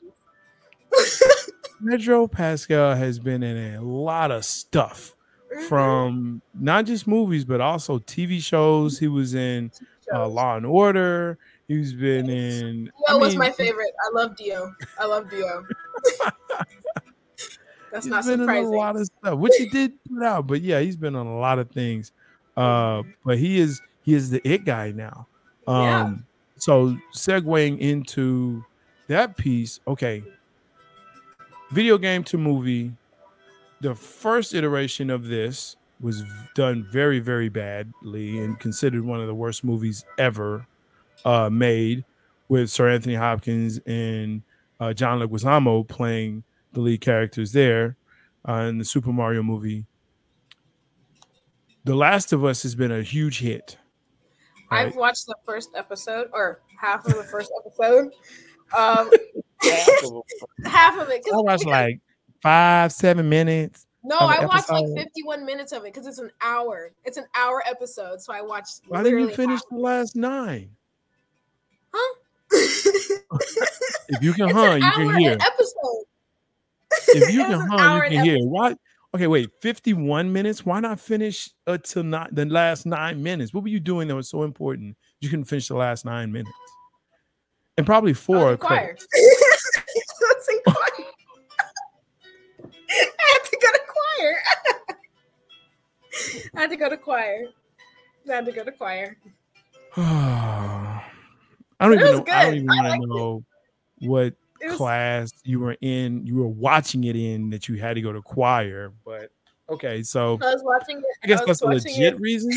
Pedro 1.89 2.27
Pascal 2.27 2.95
has 2.95 3.19
been 3.19 3.43
in 3.43 3.75
a 3.75 3.83
lot 3.83 4.31
of 4.31 4.45
stuff 4.45 5.15
Mm-hmm. 5.55 5.67
from 5.67 6.43
not 6.55 6.85
just 6.85 7.07
movies 7.07 7.45
but 7.45 7.61
also 7.61 7.99
TV 8.01 8.43
shows. 8.43 8.99
He 8.99 9.07
was 9.07 9.35
in 9.35 9.71
uh, 10.13 10.27
Law 10.27 10.57
and 10.57 10.67
Order. 10.67 11.39
He's 11.69 11.93
been 11.93 12.29
in. 12.29 12.91
I 13.09 13.13
Dio 13.13 13.21
was 13.21 13.35
mean, 13.35 13.39
my 13.39 13.51
favorite. 13.51 13.93
I 14.05 14.11
love 14.13 14.37
Dio. 14.37 14.75
I 14.99 15.07
love 15.07 15.31
Dio. 15.31 15.65
That's 17.93 18.07
He's 18.07 18.07
not 18.07 18.25
been 18.25 18.41
in 18.41 18.49
a 18.49 18.69
lot 18.69 18.97
of 18.97 19.07
stuff, 19.07 19.39
which 19.39 19.53
he 19.57 19.69
did 19.69 19.93
put 20.05 20.25
out. 20.25 20.49
But 20.49 20.63
yeah, 20.63 20.81
he's 20.81 20.97
been 20.97 21.15
on 21.15 21.27
a 21.27 21.39
lot 21.39 21.61
of 21.61 21.71
things. 21.71 22.11
Uh, 22.57 23.03
but 23.25 23.39
he 23.39 23.59
is 23.59 23.81
he 24.03 24.15
is 24.15 24.31
the 24.31 24.41
it 24.49 24.65
guy 24.65 24.93
now. 24.93 25.27
Um, 25.67 25.77
Yeah. 25.77 26.15
so 26.59 26.97
segueing 27.15 27.79
into 27.79 28.65
that 29.09 29.37
piece, 29.37 29.81
okay. 29.87 30.23
Video 31.73 31.99
game 31.99 32.23
to 32.25 32.39
movie. 32.39 32.93
The 33.81 33.95
first 33.95 34.55
iteration 34.55 35.11
of 35.11 35.27
this 35.27 35.77
was 36.01 36.23
done 36.55 36.87
very, 36.91 37.19
very 37.19 37.49
badly 37.49 38.39
and 38.39 38.59
considered 38.61 39.05
one 39.05 39.21
of 39.21 39.27
the 39.27 39.35
worst 39.35 39.65
movies 39.65 40.05
ever 40.19 40.67
uh, 41.25 41.49
made, 41.51 42.05
with 42.49 42.71
Sir 42.71 42.89
Anthony 42.89 43.15
Hopkins 43.15 43.81
and 43.87 44.43
uh, 44.81 44.93
John 44.93 45.19
Leguizamo 45.21 45.87
playing 45.89 46.45
the 46.73 46.81
lead 46.81 47.01
characters 47.01 47.53
there 47.53 47.97
uh, 48.49 48.67
in 48.69 48.79
the 48.79 48.85
Super 48.85 49.13
Mario 49.13 49.43
movie. 49.43 49.87
The 51.85 51.95
Last 51.95 52.33
of 52.33 52.45
Us 52.45 52.63
has 52.63 52.75
been 52.75 52.91
a 52.91 53.03
huge 53.03 53.41
hit. 53.41 53.77
I've 54.71 54.97
watched 54.97 55.27
the 55.27 55.37
first 55.45 55.71
episode 55.77 56.29
or 56.33 56.63
half 56.81 57.07
of 57.07 57.15
the 57.15 57.23
first 57.23 57.53
episode. 57.65 58.13
Um, 58.77 59.11
half 60.65 60.99
of 60.99 61.11
it. 61.11 61.23
I 61.33 61.37
watched 61.37 61.67
like 61.67 62.01
five, 62.43 62.91
seven 62.91 63.29
minutes. 63.29 63.87
no, 64.03 64.17
of 64.17 64.31
an 64.31 64.37
I 64.41 64.47
watched 64.47 64.71
like 64.71 64.87
51 64.97 65.45
minutes 65.45 65.73
of 65.73 65.83
it 65.85 65.93
because 65.93 66.07
it's 66.07 66.19
an 66.19 66.31
hour. 66.41 66.91
It's 67.05 67.19
an 67.19 67.27
hour 67.37 67.63
episode, 67.67 68.23
so 68.23 68.33
I 68.33 68.41
watched. 68.41 68.81
Why 68.89 69.03
didn't 69.03 69.19
you 69.21 69.29
finish 69.35 69.61
the 69.71 69.77
last 69.77 70.17
nine? 70.17 70.71
Huh? 71.93 72.15
If 72.51 74.23
you 74.23 74.33
can 74.33 74.49
it's 74.49 74.55
huh, 74.55 74.71
an 74.73 74.81
you 74.81 74.87
hour 74.87 74.95
can 74.95 75.21
hear. 75.21 75.33
episode. 75.33 76.05
If 77.09 77.33
you 77.35 77.41
can 77.47 77.59
was 77.59 77.69
huh, 77.69 77.95
you 77.95 78.03
an 78.03 78.13
can 78.13 78.25
hear. 78.25 78.39
Why? 78.47 78.75
Okay, 79.15 79.29
wait. 79.29 79.51
Fifty-one 79.61 80.33
minutes. 80.33 80.67
Why 80.67 80.81
not 80.81 80.99
finish 80.99 81.49
uh, 81.69 81.75
until 81.75 82.03
not 82.03 82.35
the 82.35 82.47
last 82.47 82.85
nine 82.85 83.23
minutes? 83.23 83.55
What 83.55 83.63
were 83.63 83.69
you 83.69 83.79
doing 83.79 84.09
that 84.09 84.17
was 84.17 84.29
so 84.29 84.43
important? 84.43 84.97
You 85.21 85.29
couldn't 85.29 85.45
finish 85.45 85.69
the 85.69 85.77
last 85.77 86.05
nine 86.05 86.33
minutes, 86.33 86.51
and 87.77 87.87
probably 87.87 88.13
four. 88.13 88.51
in 88.53 88.59
choir. 88.59 88.97
I 89.15 89.17
was. 89.17 89.17
I 92.91 93.07
had 93.19 93.45
to 93.51 93.59
go 93.61 93.69
to 93.73 93.81
choir. 93.87 94.37
I 96.57 96.61
had 96.61 96.71
to 96.71 96.77
go 96.77 96.89
to 96.89 96.97
choir. 96.97 97.45
I 98.29 98.33
had 98.33 98.47
to 98.47 98.53
go 98.53 98.65
to 98.65 98.73
choir. 98.73 99.17
I 99.97 101.03
don't 101.81 101.93
It 101.93 102.01
even 102.01 102.19
was 102.19 102.27
know. 102.27 102.33
I 102.33 102.45
don't 102.47 102.55
even 102.55 102.71
I 102.71 102.75
want 102.77 102.89
liked 102.89 103.03
to 103.03 103.05
it. 103.05 103.09
know 103.09 103.45
what 104.01 104.27
It 104.27 104.37
was 104.63 104.77
class 104.77 105.31
you 105.45 105.61
were 105.61 105.77
in. 105.81 106.27
You 106.27 106.37
were 106.37 106.49
watching 106.49 107.05
it 107.05 107.17
in 107.17 107.51
that 107.51 107.69
you 107.69 107.77
had 107.77 107.95
to 107.95 108.01
go 108.01 108.13
to 108.13 108.23
choir, 108.23 108.93
but 109.05 109.31
okay. 109.69 110.03
So 110.03 110.39
I 110.43 110.53
was 110.53 110.63
watching 110.65 110.99
it. 110.99 111.05
I 111.23 111.27
guess 111.27 111.41
was 111.41 111.61
that's 111.61 111.63
a 111.63 111.67
legit 111.67 112.15
it. 112.15 112.21
reason. 112.21 112.53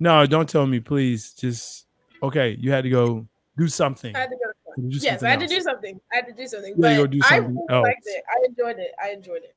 No, 0.00 0.26
don't 0.26 0.48
tell 0.48 0.66
me, 0.66 0.80
please. 0.80 1.32
Just 1.32 1.86
okay. 2.22 2.56
You 2.58 2.70
had 2.70 2.84
to 2.84 2.90
go 2.90 3.26
do 3.56 3.68
something. 3.68 4.14
I 4.14 4.20
had 4.20 4.30
to 4.30 4.36
go 4.36 4.50
to 4.50 4.54
Yes, 4.80 5.24
I 5.24 5.30
had 5.30 5.40
to 5.40 5.48
do 5.48 5.60
something. 5.60 6.00
I 6.12 6.16
had 6.16 6.26
to 6.26 6.32
do 6.32 6.46
something. 6.46 6.70
You 6.76 6.80
but 6.80 7.10
do 7.10 7.20
I 7.28 7.38
really 7.38 7.54
liked 7.68 8.02
it. 8.04 8.22
I 8.30 8.46
enjoyed 8.46 8.78
it. 8.78 8.92
I 9.02 9.10
enjoyed 9.10 9.42
it. 9.42 9.56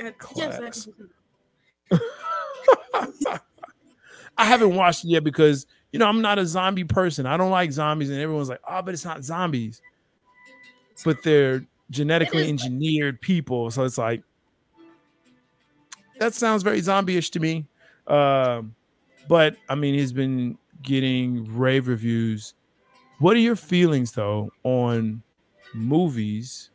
I 0.00 0.04
had- 0.04 0.14
yes, 0.34 0.88
I. 2.94 3.38
I 4.38 4.44
haven't 4.44 4.74
watched 4.74 5.04
it 5.04 5.08
yet 5.08 5.24
because 5.24 5.66
you 5.92 5.98
know 5.98 6.06
I'm 6.06 6.20
not 6.20 6.38
a 6.38 6.46
zombie 6.46 6.84
person. 6.84 7.26
I 7.26 7.36
don't 7.36 7.50
like 7.50 7.72
zombies, 7.72 8.10
and 8.10 8.20
everyone's 8.20 8.48
like, 8.48 8.60
"Oh, 8.68 8.82
but 8.82 8.94
it's 8.94 9.04
not 9.04 9.24
zombies." 9.24 9.80
But 11.04 11.22
they're 11.22 11.64
genetically 11.90 12.48
engineered 12.48 13.20
people, 13.20 13.70
so 13.70 13.84
it's 13.84 13.98
like 13.98 14.22
that 16.18 16.34
sounds 16.34 16.62
very 16.62 16.80
zombie-ish 16.80 17.30
to 17.30 17.40
me. 17.40 17.66
Um, 18.06 18.74
but 19.28 19.56
I 19.68 19.74
mean, 19.74 19.94
he's 19.94 20.12
been 20.12 20.58
getting 20.82 21.44
rave 21.56 21.88
reviews. 21.88 22.54
What 23.18 23.36
are 23.36 23.40
your 23.40 23.56
feelings 23.56 24.12
though 24.12 24.50
on 24.62 25.22
movies 25.74 26.70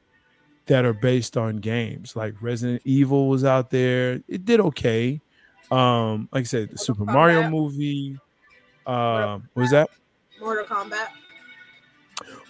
that 0.68 0.86
are 0.86 0.94
based 0.94 1.38
on 1.38 1.58
games? 1.58 2.16
Like 2.16 2.36
Resident 2.42 2.82
Evil 2.86 3.28
was 3.30 3.44
out 3.44 3.70
there; 3.70 4.22
it 4.28 4.46
did 4.46 4.60
okay. 4.60 5.22
Um, 5.72 6.28
like 6.32 6.42
I 6.42 6.44
said, 6.44 6.72
the 6.72 6.78
Super 6.78 7.06
Mario 7.06 7.50
movie. 7.50 8.18
Um, 8.86 9.48
what 9.54 9.62
was 9.62 9.72
that 9.72 9.90
Mortal 10.42 10.66
Kombat. 10.66 11.10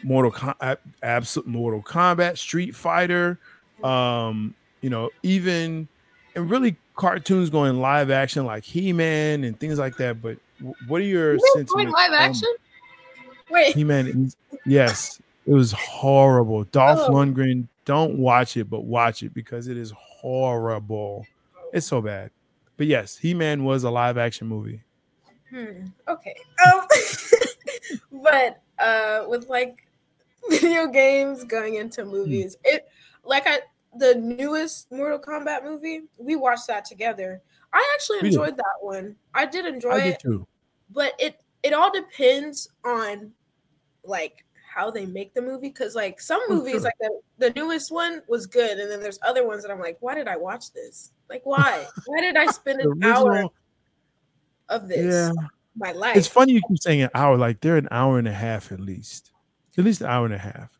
Mortal 0.03 0.31
Com- 0.31 0.55
absolute 1.03 1.47
Mortal 1.47 1.81
Kombat, 1.81 2.37
Street 2.37 2.75
Fighter, 2.75 3.39
um, 3.83 4.53
you 4.81 4.89
know, 4.89 5.09
even 5.23 5.87
and 6.35 6.49
really 6.49 6.75
cartoons 6.95 7.49
going 7.49 7.79
live 7.79 8.09
action 8.11 8.45
like 8.45 8.63
He-Man 8.63 9.43
and 9.43 9.59
things 9.59 9.79
like 9.79 9.97
that. 9.97 10.21
But 10.21 10.37
w- 10.59 10.75
what 10.87 11.01
are 11.01 11.05
your 11.05 11.33
You 11.33 11.39
sentiments? 11.53 11.73
going 11.73 11.89
live 11.89 12.11
on 12.11 12.15
action? 12.17 12.49
Wait, 13.49 13.75
He-Man, 13.75 14.31
yes, 14.65 15.19
it 15.45 15.51
was 15.53 15.71
horrible. 15.73 16.63
Dolph 16.65 16.99
Oh. 17.03 17.11
Lundgren, 17.11 17.67
don't 17.85 18.17
watch 18.17 18.55
it, 18.57 18.69
but 18.69 18.85
watch 18.85 19.23
it 19.23 19.33
because 19.33 19.67
it 19.67 19.75
is 19.77 19.91
horrible. 19.97 21.25
It's 21.73 21.85
so 21.87 22.01
bad. 22.01 22.31
But 22.77 22.87
yes, 22.87 23.17
He-Man 23.17 23.63
was 23.65 23.83
a 23.83 23.89
live 23.91 24.17
action 24.17 24.47
movie. 24.47 24.81
Hmm. 25.49 25.85
Okay. 26.07 26.35
Um, 26.65 26.81
but 28.23 28.61
uh, 28.81 29.25
with 29.29 29.47
like 29.47 29.87
video 30.49 30.87
games 30.87 31.43
going 31.45 31.75
into 31.75 32.03
movies, 32.05 32.57
it 32.63 32.87
like 33.23 33.43
I 33.47 33.59
the 33.97 34.15
newest 34.15 34.91
Mortal 34.91 35.19
Kombat 35.19 35.63
movie, 35.63 36.03
we 36.17 36.35
watched 36.35 36.67
that 36.67 36.85
together. 36.85 37.41
I 37.73 37.91
actually 37.95 38.27
enjoyed 38.27 38.57
that 38.57 38.75
one. 38.81 39.15
I 39.33 39.45
did 39.45 39.65
enjoy 39.65 39.91
I 39.91 39.97
it, 39.99 40.03
did 40.03 40.19
too. 40.19 40.47
but 40.89 41.13
it 41.19 41.41
it 41.63 41.73
all 41.73 41.91
depends 41.91 42.69
on 42.83 43.31
like 44.03 44.43
how 44.73 44.89
they 44.89 45.05
make 45.05 45.33
the 45.33 45.41
movie 45.41 45.67
because 45.69 45.95
like 45.95 46.19
some 46.19 46.41
Oh, 46.49 46.55
movies 46.55 46.73
sure. 46.73 46.81
like 46.81 46.93
the, 46.99 47.19
the 47.37 47.53
newest 47.59 47.91
one 47.91 48.21
was 48.27 48.45
good 48.47 48.79
and 48.79 48.89
then 48.89 49.01
there's 49.01 49.19
other 49.21 49.45
ones 49.45 49.61
that 49.63 49.71
i'm 49.71 49.79
like 49.81 49.97
why 49.99 50.15
did 50.15 50.27
i 50.29 50.37
watch 50.37 50.71
this 50.73 51.11
like 51.29 51.41
why 51.43 51.85
why 52.05 52.21
did 52.21 52.37
i 52.37 52.45
spend 52.47 52.79
an 52.79 53.03
hour 53.03 53.45
of 54.69 54.87
this 54.87 55.13
yeah. 55.13 55.47
My 55.75 55.91
life 55.91 56.17
It's 56.17 56.27
funny 56.27 56.53
you 56.53 56.61
keep 56.67 56.79
saying 56.79 57.01
an 57.01 57.09
hour, 57.13 57.37
like 57.37 57.61
they're 57.61 57.77
an 57.77 57.87
hour 57.91 58.19
and 58.19 58.27
a 58.27 58.33
half 58.33 58.71
at 58.71 58.79
least. 58.79 59.31
At 59.77 59.85
least 59.85 60.01
an 60.01 60.07
hour 60.07 60.25
and 60.25 60.33
a 60.33 60.37
half. 60.37 60.77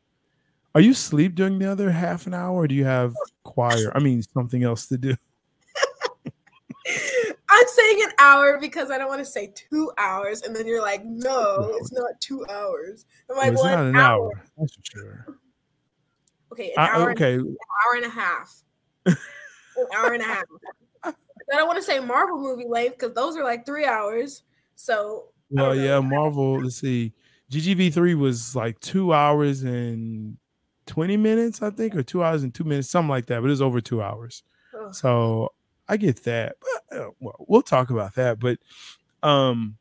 Are 0.73 0.81
you 0.81 0.91
asleep 0.91 1.35
during 1.35 1.59
the 1.59 1.69
other 1.69 1.91
half 1.91 2.27
an 2.27 2.33
hour 2.33 2.55
or 2.55 2.67
do 2.67 2.75
you 2.75 2.85
have 2.85 3.13
choir? 3.43 3.91
I 3.95 3.99
mean 3.99 4.21
something 4.21 4.63
else 4.63 4.87
to 4.87 4.97
do. 4.97 5.15
i'm 7.49 7.67
saying 7.67 7.99
an 8.03 8.11
hour 8.19 8.57
because 8.59 8.89
i 8.89 8.97
don't 8.97 9.07
want 9.07 9.19
to 9.19 9.25
say 9.25 9.53
two 9.55 9.91
hours 9.97 10.41
and 10.41 10.55
then 10.55 10.65
you're 10.65 10.81
like 10.81 11.05
no 11.05 11.71
it's 11.75 11.91
not 11.91 12.09
two 12.19 12.45
hours 12.49 13.05
i'm 13.29 13.37
like 13.37 13.51
it's 13.53 13.61
well, 13.61 13.77
not 13.77 13.85
an 13.85 13.95
hour. 13.95 14.31
hour. 14.35 14.45
That's 14.57 14.75
for 14.75 14.81
sure. 14.83 15.37
okay 16.51 16.71
an 16.75 16.79
I, 16.79 16.87
hour, 16.89 17.09
and- 17.09 17.21
okay. 17.21 17.33
an 17.35 17.57
hour 17.85 17.95
and 17.97 18.05
a 18.05 18.09
half 18.09 18.63
an 19.05 19.15
hour 19.95 20.13
and 20.13 20.21
a 20.23 20.25
half 20.25 20.43
i 21.03 21.13
don't 21.51 21.67
want 21.67 21.77
to 21.77 21.83
say 21.83 21.99
marvel 21.99 22.39
movie 22.39 22.67
length 22.67 22.97
because 22.97 23.13
those 23.13 23.37
are 23.37 23.43
like 23.43 23.65
three 23.65 23.85
hours 23.85 24.43
so 24.81 25.29
Well, 25.49 25.75
yeah, 25.75 25.99
Marvel. 25.99 26.61
Let's 26.63 26.77
see. 26.77 27.13
GGV3 27.51 28.17
was 28.17 28.55
like 28.55 28.79
two 28.79 29.13
hours 29.13 29.63
and 29.63 30.37
20 30.87 31.17
minutes, 31.17 31.61
I 31.61 31.69
think, 31.69 31.95
or 31.95 32.03
two 32.03 32.23
hours 32.23 32.43
and 32.43 32.53
two 32.53 32.63
minutes, 32.63 32.89
something 32.89 33.09
like 33.09 33.25
that. 33.27 33.41
But 33.41 33.47
it 33.47 33.49
was 33.49 33.61
over 33.61 33.81
two 33.81 34.01
hours. 34.01 34.43
So 34.91 35.53
I 35.87 35.97
get 35.97 36.23
that. 36.23 36.55
But 36.59 36.97
uh, 36.97 37.09
well, 37.19 37.35
we'll 37.47 37.61
talk 37.61 37.89
about 37.89 38.15
that. 38.15 38.39
But 38.39 38.59
um, 39.21 39.77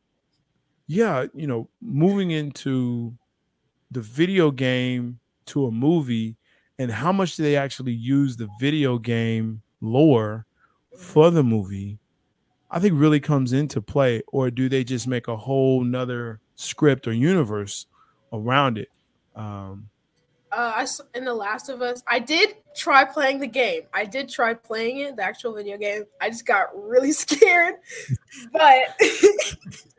yeah, 0.86 1.26
you 1.32 1.46
know, 1.46 1.68
moving 1.80 2.30
into 2.32 3.16
the 3.90 4.00
video 4.00 4.50
game 4.50 5.20
to 5.46 5.66
a 5.66 5.70
movie 5.70 6.36
and 6.78 6.90
how 6.90 7.12
much 7.12 7.36
do 7.36 7.42
they 7.42 7.56
actually 7.56 7.92
use 7.92 8.36
the 8.36 8.48
video 8.60 8.98
game 8.98 9.62
lore 9.80 10.46
for 10.96 11.30
the 11.30 11.42
movie 11.42 11.98
i 12.70 12.78
think 12.78 12.98
really 12.98 13.20
comes 13.20 13.52
into 13.52 13.80
play 13.80 14.22
or 14.28 14.50
do 14.50 14.68
they 14.68 14.84
just 14.84 15.06
make 15.06 15.28
a 15.28 15.36
whole 15.36 15.82
nother 15.82 16.40
script 16.56 17.06
or 17.06 17.12
universe 17.12 17.86
around 18.32 18.78
it 18.78 18.88
um 19.36 19.88
uh, 20.52 20.72
I 20.74 20.86
in 21.16 21.24
The 21.24 21.34
Last 21.34 21.68
of 21.68 21.80
Us, 21.80 22.02
I 22.08 22.18
did 22.18 22.56
try 22.74 23.04
playing 23.04 23.38
the 23.38 23.46
game. 23.46 23.82
I 23.94 24.04
did 24.04 24.28
try 24.28 24.54
playing 24.54 24.98
it, 25.00 25.16
the 25.16 25.22
actual 25.22 25.54
video 25.54 25.78
game. 25.78 26.04
I 26.20 26.30
just 26.30 26.44
got 26.44 26.68
really 26.74 27.12
scared. 27.24 27.74
but 28.52 28.78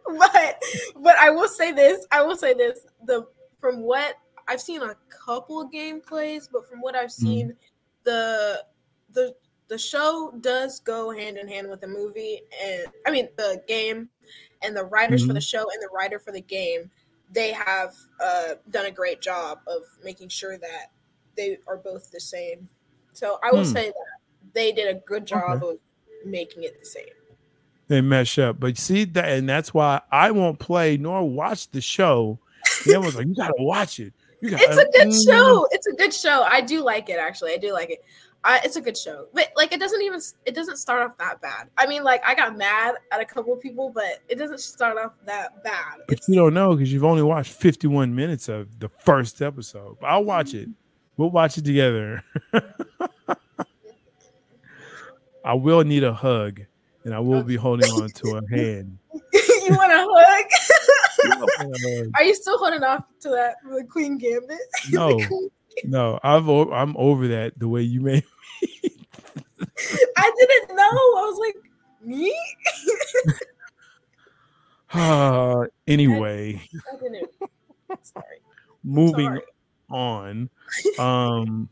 but 0.06 0.62
but 0.98 1.16
I 1.18 1.30
will 1.30 1.48
say 1.48 1.72
this. 1.72 2.06
I 2.12 2.22
will 2.22 2.36
say 2.36 2.54
this. 2.54 2.80
The 3.06 3.26
from 3.60 3.82
what 3.82 4.16
I've 4.48 4.62
seen 4.62 4.82
a 4.82 4.96
couple 5.26 5.70
gameplays, 5.70 6.50
but 6.52 6.68
from 6.70 6.82
what 6.82 6.96
I've 6.96 7.12
seen, 7.12 7.56
the 8.04 8.64
the 9.14 9.36
the 9.72 9.78
show 9.78 10.34
does 10.42 10.82
go 10.82 11.12
hand 11.12 11.38
in 11.38 11.48
hand 11.48 11.70
with 11.70 11.80
the 11.80 11.88
movie 11.88 12.42
and 12.62 12.88
I 13.08 13.12
mean 13.12 13.30
the 13.38 13.64
game 13.70 14.10
and 14.62 14.76
the 14.76 14.84
writers 14.84 15.26
for 15.26 15.32
the 15.32 15.40
show 15.40 15.60
and 15.62 15.82
the 15.82 15.88
writer 15.96 16.20
for 16.20 16.34
the 16.34 16.42
game 16.42 16.92
they 17.32 17.54
have 17.54 17.94
uh, 18.22 18.56
done 18.70 18.88
a 18.88 18.92
great 18.92 19.22
job 19.22 19.60
of 19.68 19.84
making 20.04 20.28
sure 20.28 20.58
that 20.58 20.88
they 21.38 21.58
are 21.70 21.78
both 21.78 22.12
the 22.12 22.20
same. 22.20 22.68
So 23.14 23.40
I 23.42 23.54
will 23.54 23.64
Hmm. 23.64 23.72
say 23.72 23.86
that 23.88 24.52
they 24.54 24.74
did 24.74 24.94
a 24.94 25.00
good 25.08 25.26
job 25.26 25.64
of 25.64 25.78
making 26.26 26.64
it 26.64 26.78
the 26.78 26.86
same. 26.86 27.06
they 27.88 28.02
mesh 28.02 28.38
up 28.40 28.60
but 28.60 28.78
see 28.78 29.06
that 29.06 29.30
and 29.30 29.48
that's 29.48 29.74
why 29.74 30.02
i 30.12 30.32
won't 30.32 30.60
play 30.60 30.98
nor 30.98 31.28
watch 31.30 31.70
the 31.72 31.80
show 31.82 32.38
everyone's 32.86 33.16
like 33.16 33.28
you 33.28 33.36
gotta 33.36 33.54
watch 33.60 34.00
it 34.02 34.14
you 34.42 34.50
gotta 34.50 34.64
It's 34.66 34.78
a 34.78 34.86
good 34.98 35.08
Mm. 35.08 35.26
show. 35.26 35.68
It's 35.72 35.88
a 35.88 35.94
good 35.94 36.14
show. 36.14 36.42
I 36.44 36.62
do 36.62 36.84
like 36.84 37.10
it 37.10 37.20
actually. 37.20 37.52
I 37.54 37.58
do 37.58 37.72
like 37.74 37.92
it. 37.92 38.04
I, 38.44 38.60
it's 38.64 38.76
a 38.76 38.82
good 38.82 38.98
show, 38.98 39.28
but 39.34 39.50
like 39.56 39.72
it 39.72 39.80
doesn't 39.80 40.02
even 40.02 40.20
it 40.46 40.56
doesn't 40.56 40.78
start 40.78 41.04
off 41.04 41.16
that 41.20 41.40
bad. 41.42 41.70
I 41.78 41.86
mean, 41.86 42.04
like 42.04 42.24
I 42.26 42.34
got 42.34 42.58
mad 42.58 42.96
at 43.12 43.22
a 43.22 43.26
couple 43.26 43.54
of 43.54 43.62
people, 43.62 43.92
but 43.94 44.20
it 44.30 44.40
doesn't 44.40 44.60
start 44.60 44.98
off 44.98 45.12
that 45.26 45.64
bad. 45.64 46.00
But 46.08 46.18
It's, 46.18 46.28
you 46.28 46.34
don't 46.36 46.56
know 46.56 46.76
because 46.76 46.92
you've 46.92 47.04
only 47.04 47.22
watched 47.22 47.52
51 47.52 48.16
minutes 48.16 48.50
of 48.50 48.80
the 48.80 48.90
first 48.90 49.44
episode. 49.44 49.98
But 50.02 50.08
I'll 50.08 50.24
watch 50.24 50.56
it. 50.56 50.70
We'll 51.18 51.30
watch 51.30 51.60
it 51.60 51.66
together. 51.66 52.24
I 55.44 55.54
will 55.54 55.84
need 55.84 56.04
a 56.04 56.14
hug, 56.14 56.62
and 57.04 57.14
I 57.14 57.20
will 57.20 57.44
be 57.44 57.56
holding 57.56 57.90
on 57.92 58.10
to 58.10 58.38
a 58.38 58.42
hand. 58.56 58.98
you 59.34 59.68
want 59.70 59.92
a 59.92 60.08
hug? 60.10 60.46
Are 62.16 62.24
you 62.24 62.34
still 62.34 62.58
holding 62.58 62.84
off 62.84 63.04
to 63.22 63.30
that 63.30 63.58
the 63.70 63.84
Queen 63.84 64.18
Gambit? 64.18 64.58
No. 64.92 65.16
Queen- 65.28 65.50
no, 65.86 66.20
I've 66.24 66.48
I'm 66.48 66.96
over 66.98 67.28
that. 67.30 67.58
The 67.58 67.68
way 67.68 67.82
you 67.82 68.02
made 68.02 68.24
me. 68.62 68.80
I 70.18 70.32
didn't 70.38 70.76
know. 70.76 70.84
I 70.84 71.30
was 71.30 71.40
like, 71.40 71.56
me? 72.04 72.36
Uh, 74.94 75.68
anyway, 75.88 76.62
I 76.92 76.98
didn't. 76.98 77.30
Sorry. 78.02 78.26
moving 78.84 79.26
Sorry. 79.26 79.42
on. 79.90 80.50
Um, 81.00 81.70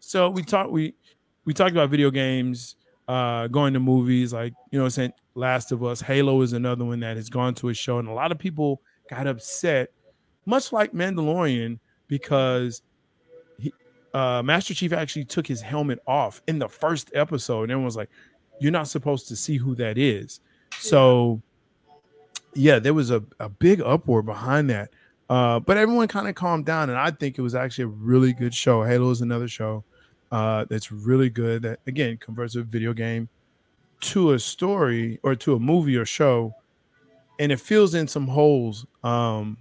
so 0.00 0.30
we 0.30 0.42
talked 0.42 0.72
we 0.72 0.94
we 1.44 1.54
talked 1.54 1.70
about 1.70 1.88
video 1.88 2.10
games, 2.10 2.74
uh, 3.06 3.46
going 3.46 3.72
to 3.74 3.78
movies 3.78 4.32
like 4.32 4.52
you 4.72 4.80
know, 4.80 4.88
saying 4.88 5.12
Last 5.36 5.70
of 5.70 5.84
Us, 5.84 6.00
Halo 6.00 6.42
is 6.42 6.54
another 6.54 6.84
one 6.84 6.98
that 7.00 7.16
has 7.16 7.28
gone 7.28 7.54
to 7.54 7.68
a 7.68 7.74
show, 7.74 8.00
and 8.00 8.08
a 8.08 8.12
lot 8.12 8.32
of 8.32 8.38
people 8.40 8.82
got 9.08 9.28
upset, 9.28 9.92
much 10.46 10.72
like 10.72 10.92
Mandalorian, 10.92 11.78
because 12.10 12.82
he, 13.58 13.72
uh, 14.12 14.42
Master 14.42 14.74
Chief 14.74 14.92
actually 14.92 15.24
took 15.24 15.46
his 15.46 15.62
helmet 15.62 16.00
off 16.06 16.42
in 16.46 16.58
the 16.58 16.68
first 16.68 17.10
episode, 17.14 17.62
and 17.62 17.70
everyone 17.70 17.86
was 17.86 17.96
like, 17.96 18.10
"You're 18.60 18.72
not 18.72 18.88
supposed 18.88 19.28
to 19.28 19.36
see 19.36 19.56
who 19.56 19.74
that 19.76 19.96
is." 19.96 20.40
So, 20.78 21.40
yeah, 22.52 22.80
there 22.80 22.92
was 22.92 23.10
a, 23.10 23.22
a 23.38 23.48
big 23.48 23.80
uproar 23.80 24.22
behind 24.22 24.68
that. 24.68 24.90
Uh, 25.30 25.60
but 25.60 25.76
everyone 25.76 26.08
kind 26.08 26.26
of 26.26 26.34
calmed 26.34 26.66
down, 26.66 26.90
and 26.90 26.98
I 26.98 27.12
think 27.12 27.38
it 27.38 27.42
was 27.42 27.54
actually 27.54 27.84
a 27.84 27.88
really 27.88 28.32
good 28.32 28.52
show. 28.52 28.82
Halo 28.82 29.10
is 29.10 29.20
another 29.20 29.46
show 29.46 29.84
uh, 30.32 30.64
that's 30.68 30.90
really 30.90 31.30
good. 31.30 31.62
That 31.62 31.78
again 31.86 32.18
converts 32.18 32.56
a 32.56 32.62
video 32.62 32.92
game 32.92 33.28
to 34.00 34.32
a 34.32 34.38
story 34.40 35.20
or 35.22 35.36
to 35.36 35.54
a 35.54 35.60
movie 35.60 35.96
or 35.96 36.04
show, 36.04 36.52
and 37.38 37.52
it 37.52 37.60
fills 37.60 37.94
in 37.94 38.08
some 38.08 38.26
holes, 38.26 38.84
um, 39.04 39.56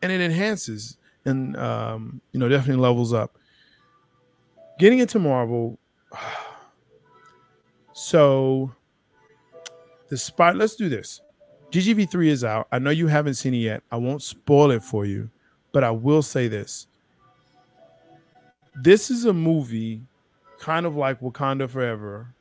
and 0.00 0.12
it 0.12 0.20
enhances 0.20 0.97
and 1.28 1.56
um, 1.56 2.20
you 2.32 2.40
know 2.40 2.48
definitely 2.48 2.82
levels 2.82 3.12
up. 3.12 3.38
Getting 4.78 4.98
into 5.00 5.18
Marvel, 5.18 5.78
so 7.92 8.72
the 10.08 10.16
spot. 10.16 10.56
Let's 10.56 10.76
do 10.76 10.88
this. 10.88 11.20
GGV3 11.70 12.26
is 12.28 12.44
out. 12.44 12.66
I 12.72 12.78
know 12.78 12.90
you 12.90 13.08
haven't 13.08 13.34
seen 13.34 13.52
it 13.52 13.58
yet. 13.58 13.82
I 13.92 13.96
won't 13.96 14.22
spoil 14.22 14.70
it 14.70 14.82
for 14.82 15.04
you, 15.04 15.30
but 15.72 15.84
I 15.84 15.90
will 15.90 16.22
say 16.22 16.48
this. 16.48 16.86
This 18.74 19.10
is 19.10 19.26
a 19.26 19.32
movie 19.32 20.02
kind 20.58 20.86
of 20.86 20.96
like 20.96 21.20
Wakanda 21.20 21.68
Forever 21.68 22.32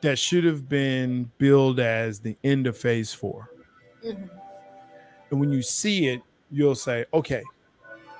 that 0.00 0.18
should 0.18 0.44
have 0.44 0.68
been 0.68 1.30
billed 1.38 1.80
as 1.80 2.20
the 2.20 2.36
end 2.42 2.66
of 2.66 2.76
phase 2.76 3.12
4. 3.12 3.48
Mhm. 4.04 4.30
And 5.30 5.40
when 5.40 5.50
you 5.50 5.62
see 5.62 6.08
it, 6.08 6.20
you'll 6.50 6.74
say, 6.74 7.06
"Okay, 7.14 7.42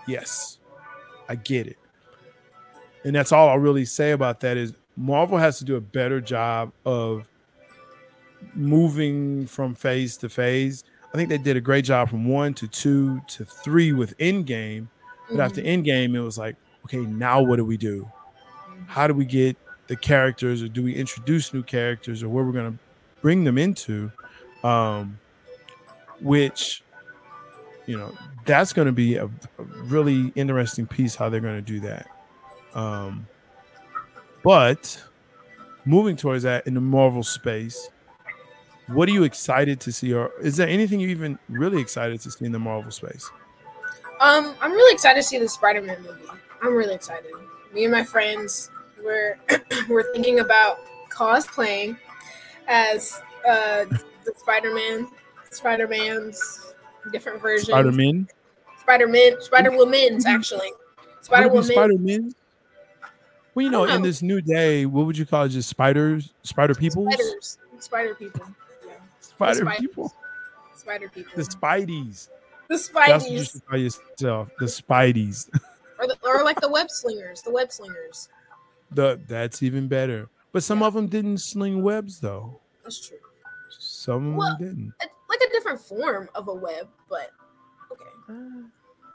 yes. 0.06 0.58
I 1.28 1.37
get 1.37 1.66
it." 1.66 1.78
And 3.04 3.14
that's 3.14 3.32
all 3.32 3.49
I'll 3.49 3.58
really 3.58 3.84
say 3.84 4.12
about 4.12 4.40
that 4.40 4.56
is 4.56 4.73
Marvel 4.96 5.38
has 5.38 5.58
to 5.58 5.64
do 5.64 5.76
a 5.76 5.80
better 5.80 6.20
job 6.20 6.73
of 6.87 7.26
moving 8.54 9.46
from 9.46 9.75
phase 9.75 10.16
to 10.18 10.28
phase. 10.28 10.84
I 11.12 11.16
think 11.16 11.28
they 11.28 11.38
did 11.38 11.56
a 11.56 11.61
great 11.61 11.84
job 11.84 12.08
from 12.11 12.26
one 12.28 12.54
to 12.54 12.68
two 12.68 13.20
to 13.28 13.44
three 13.44 13.92
with 13.92 14.16
Endgame. 14.18 14.86
But 15.30 15.40
after 15.40 15.62
Mhm. 15.62 15.84
Endgame, 15.84 16.14
it 16.14 16.21
was 16.21 16.38
like, 16.38 16.56
okay, 16.84 16.99
now 16.99 17.43
what 17.43 17.56
do 17.56 17.64
we 17.64 17.76
do? 17.76 18.10
How 18.86 19.06
do 19.06 19.14
we 19.14 19.25
get 19.25 19.56
the 19.86 19.97
characters, 19.97 20.62
or 20.62 20.69
do 20.69 20.82
we 20.82 20.95
introduce 20.95 21.52
new 21.52 21.62
characters, 21.62 22.23
or 22.23 22.28
where 22.28 22.45
we're 22.45 22.52
going 22.52 22.73
to 22.73 22.78
bring 23.23 23.45
them 23.45 23.58
into? 23.58 24.12
Um, 24.62 25.19
which, 26.21 26.82
you 27.86 27.97
know, 27.97 28.12
that's 28.44 28.73
going 28.73 28.86
to 28.86 28.92
be 28.92 29.16
a, 29.16 29.26
a 29.26 29.30
really 29.84 30.32
interesting 30.34 30.86
piece 30.86 31.14
how 31.14 31.28
they're 31.28 31.40
going 31.40 31.56
to 31.56 31.62
do 31.62 31.80
that. 31.80 32.08
Um, 32.75 33.26
but 34.42 35.02
moving 35.84 36.16
towards 36.16 36.42
that 36.44 36.66
in 36.66 36.75
the 36.75 36.80
Marvel 36.80 37.23
space, 37.23 37.90
what 38.88 39.08
are 39.08 39.12
you 39.12 39.25
excited 39.25 39.80
to 39.80 39.92
see, 39.92 40.12
or 40.12 40.30
is 40.42 40.56
there 40.56 40.68
anything 40.68 41.00
you 41.00 41.08
even 41.08 41.38
really 41.49 41.80
excited 41.80 42.20
to 42.20 42.30
see 42.30 42.44
in 42.44 42.52
the 42.52 42.58
Marvel 42.58 42.90
space? 42.90 43.30
Um, 44.20 44.54
I'm 44.60 44.73
really 44.73 44.94
excited 44.94 45.23
to 45.23 45.26
see 45.26 45.38
the 45.38 45.49
Spider-Man 45.49 46.02
movie. 46.02 46.25
I'm 46.62 46.75
really 46.75 46.94
excited. 46.94 47.30
Me 47.73 47.84
and 47.84 47.92
my 47.92 48.04
friends 48.04 48.70
we're 49.04 49.38
we're 49.88 50.10
thinking 50.12 50.40
about 50.40 50.80
cosplaying 51.10 51.97
as 52.66 53.20
uh 53.49 53.84
the 54.25 54.32
Spider-Man, 54.36 55.06
Spider-Man's 55.50 56.74
different 57.12 57.40
versions. 57.40 57.69
Spider 57.69 57.93
Man, 57.93 58.28
Spider-Man, 58.84 59.40
Spider-Woman's 59.40 60.25
mm-hmm. 60.26 60.34
actually. 60.36 60.71
Spider-Woman. 61.23 61.64
Spider 61.64 61.99
Man. 61.99 62.34
Well, 63.54 63.62
you 63.62 63.69
I 63.71 63.73
know, 63.73 63.84
in 63.84 64.00
oh. 64.00 64.04
this 64.04 64.21
new 64.21 64.40
day, 64.43 64.84
what 64.84 65.06
would 65.06 65.17
you 65.17 65.25
call 65.25 65.45
it? 65.45 65.50
Just 65.50 65.69
spiders, 65.69 66.34
spider 66.43 66.75
people, 66.75 67.08
Spiders. 67.10 67.58
Spider 67.78 68.14
people. 68.14 68.45
Yeah. 68.86 68.93
spider 69.21 69.60
spiders. 69.60 69.80
people, 69.80 70.14
Spider 70.75 71.08
people. 71.08 71.32
the 71.36 71.43
Spideys. 71.43 72.28
The 72.69 72.75
you 72.75 72.80
Spideys. 72.80 73.52
should 73.52 73.67
call 73.67 73.78
yourself, 73.78 74.49
the 74.58 74.67
Spideys. 74.67 75.49
Or, 75.97 76.08
the, 76.08 76.17
or 76.25 76.43
like 76.43 76.60
the 76.60 76.69
web 76.69 76.90
slingers. 76.90 77.40
The 77.43 77.52
web 77.52 77.71
slingers. 77.71 78.28
the 78.90 79.21
that's 79.28 79.62
even 79.62 79.86
better. 79.86 80.28
But 80.50 80.64
some 80.64 80.80
Yeah. 80.80 80.88
of 80.88 80.95
them 80.95 81.06
didn't 81.06 81.38
sling 81.38 81.84
webs 81.84 82.19
though. 82.19 82.58
That's 82.82 83.06
true. 83.06 83.19
Some 83.78 84.30
of 84.30 84.34
Well- 84.34 84.56
them 84.58 84.69
didn't. 84.69 84.93
Like 85.40 85.49
a 85.49 85.52
different 85.52 85.80
form 85.80 86.28
of 86.34 86.49
a 86.49 86.54
web, 86.54 86.88
but 87.08 87.30
okay. 87.92 88.10
Uh, 88.28 88.68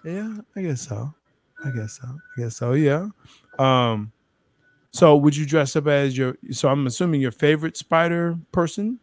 yeah, 0.06 0.38
I 0.56 0.62
guess 0.62 0.88
so. 0.88 1.14
I 1.64 1.72
guess 1.72 2.00
so. 2.02 2.08
I 2.08 2.42
guess 2.42 2.56
so. 2.56 2.74
Yeah. 2.74 3.10
Um. 3.58 4.12
So, 4.92 5.16
would 5.18 5.36
you 5.38 5.46
dress 5.46 5.76
up 5.76 5.88
as 5.88 6.18
your? 6.18 6.38
So, 6.52 6.70
I'm 6.70 6.88
assuming 6.88 7.22
your 7.22 7.32
favorite 7.32 7.78
spider 7.78 8.38
person. 8.52 9.00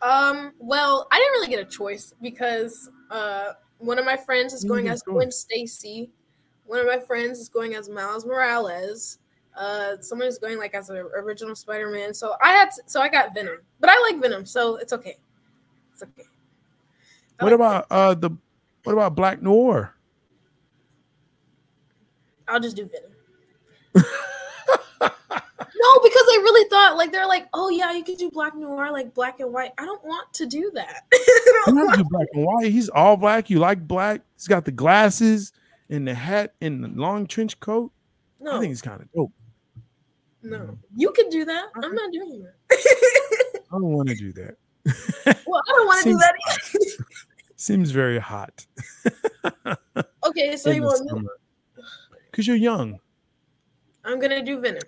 Um, 0.00 0.52
well, 0.58 1.06
I 1.12 1.18
didn't 1.18 1.32
really 1.32 1.48
get 1.48 1.60
a 1.60 1.64
choice 1.64 2.12
because 2.20 2.90
uh 3.10 3.52
one 3.78 3.98
of 3.98 4.04
my 4.04 4.16
friends 4.16 4.52
is 4.52 4.64
going 4.64 4.88
as 4.88 5.02
Gwen. 5.02 5.30
Stacy. 5.30 6.10
One 6.66 6.78
of 6.80 6.86
my 6.86 6.98
friends 6.98 7.38
is 7.38 7.48
going 7.48 7.74
as 7.74 7.88
Miles 7.88 8.24
Morales. 8.24 9.18
Uh 9.56 9.96
someone 10.00 10.28
is 10.28 10.38
going 10.38 10.58
like 10.58 10.74
as 10.74 10.90
an 10.90 10.96
original 10.96 11.54
Spider-Man. 11.54 12.14
So 12.14 12.34
I 12.42 12.48
had 12.48 12.70
to, 12.72 12.82
so 12.86 13.00
I 13.00 13.08
got 13.08 13.34
Venom. 13.34 13.58
But 13.80 13.90
I 13.90 14.00
like 14.10 14.20
Venom, 14.20 14.46
so 14.46 14.76
it's 14.76 14.92
okay. 14.92 15.18
It's 16.02 16.10
okay. 16.18 16.28
I 17.40 17.44
What 17.44 17.52
like 17.52 17.54
about 17.54 17.86
uh 17.90 18.14
the? 18.14 18.30
What 18.84 18.92
about 18.92 19.14
Black 19.14 19.42
Noir? 19.42 19.94
I'll 22.48 22.60
just 22.60 22.76
do 22.76 22.84
Venom. 22.86 23.10
no, 23.94 24.02
because 26.02 26.26
I 26.28 26.40
really 26.42 26.68
thought 26.68 26.96
like 26.96 27.12
they're 27.12 27.26
like, 27.26 27.48
oh 27.54 27.70
yeah, 27.70 27.92
you 27.92 28.04
could 28.04 28.18
do 28.18 28.30
black 28.30 28.54
noir, 28.54 28.90
like 28.92 29.14
black 29.14 29.40
and 29.40 29.52
white. 29.52 29.72
I 29.78 29.84
don't 29.84 30.04
want 30.04 30.32
to 30.34 30.46
do 30.46 30.70
that. 30.74 31.04
I 31.12 31.62
You 31.66 31.74
don't 31.74 31.76
have 31.76 31.76
to 31.76 31.84
want- 31.86 31.98
do 31.98 32.04
black 32.10 32.26
and 32.34 32.44
white. 32.44 32.72
He's 32.72 32.88
all 32.88 33.16
black. 33.16 33.50
You 33.50 33.58
like 33.58 33.86
black. 33.86 34.22
He's 34.36 34.48
got 34.48 34.64
the 34.64 34.72
glasses 34.72 35.52
and 35.88 36.06
the 36.06 36.14
hat 36.14 36.54
and 36.60 36.84
the 36.84 36.88
long 36.88 37.26
trench 37.26 37.58
coat. 37.60 37.92
I 38.46 38.58
think 38.58 38.70
he's 38.70 38.82
kind 38.82 39.00
of 39.00 39.12
dope. 39.12 39.32
no, 40.42 40.76
you 40.96 41.12
can 41.12 41.28
do 41.30 41.44
that. 41.44 41.66
I'm 41.76 41.94
not 41.94 42.12
doing 42.12 42.42
that. 42.42 42.54
I 43.70 43.78
don't 43.78 43.92
want 43.92 44.08
to 44.08 44.16
do 44.16 44.32
that. 44.32 44.56
well, 45.26 45.62
I 45.68 45.72
don't 45.72 45.86
want 45.86 46.02
to 46.02 46.10
do 46.10 46.16
that. 46.18 46.34
Either. 46.48 47.04
Seems 47.56 47.90
very 47.92 48.18
hot. 48.18 48.66
okay, 50.26 50.56
so 50.56 50.70
in 50.70 50.76
you 50.76 50.82
want 50.82 51.22
me? 51.22 51.28
Cause 52.32 52.46
you're 52.46 52.56
young. 52.56 52.98
I'm 54.04 54.18
gonna 54.18 54.42
do 54.42 54.58
Venom. 54.58 54.82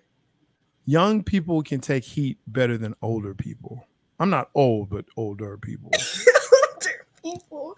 Young 0.87 1.23
people 1.23 1.63
can 1.63 1.81
take 1.81 2.03
heat 2.05 2.39
better 2.47 2.77
than 2.77 2.95
older 3.01 3.35
people. 3.35 3.87
I'm 4.19 4.31
not 4.31 4.51
old, 4.55 4.91
but 4.91 5.05
older 5.17 5.57
people. 5.59 5.91
Older 5.93 7.07
people. 7.23 7.77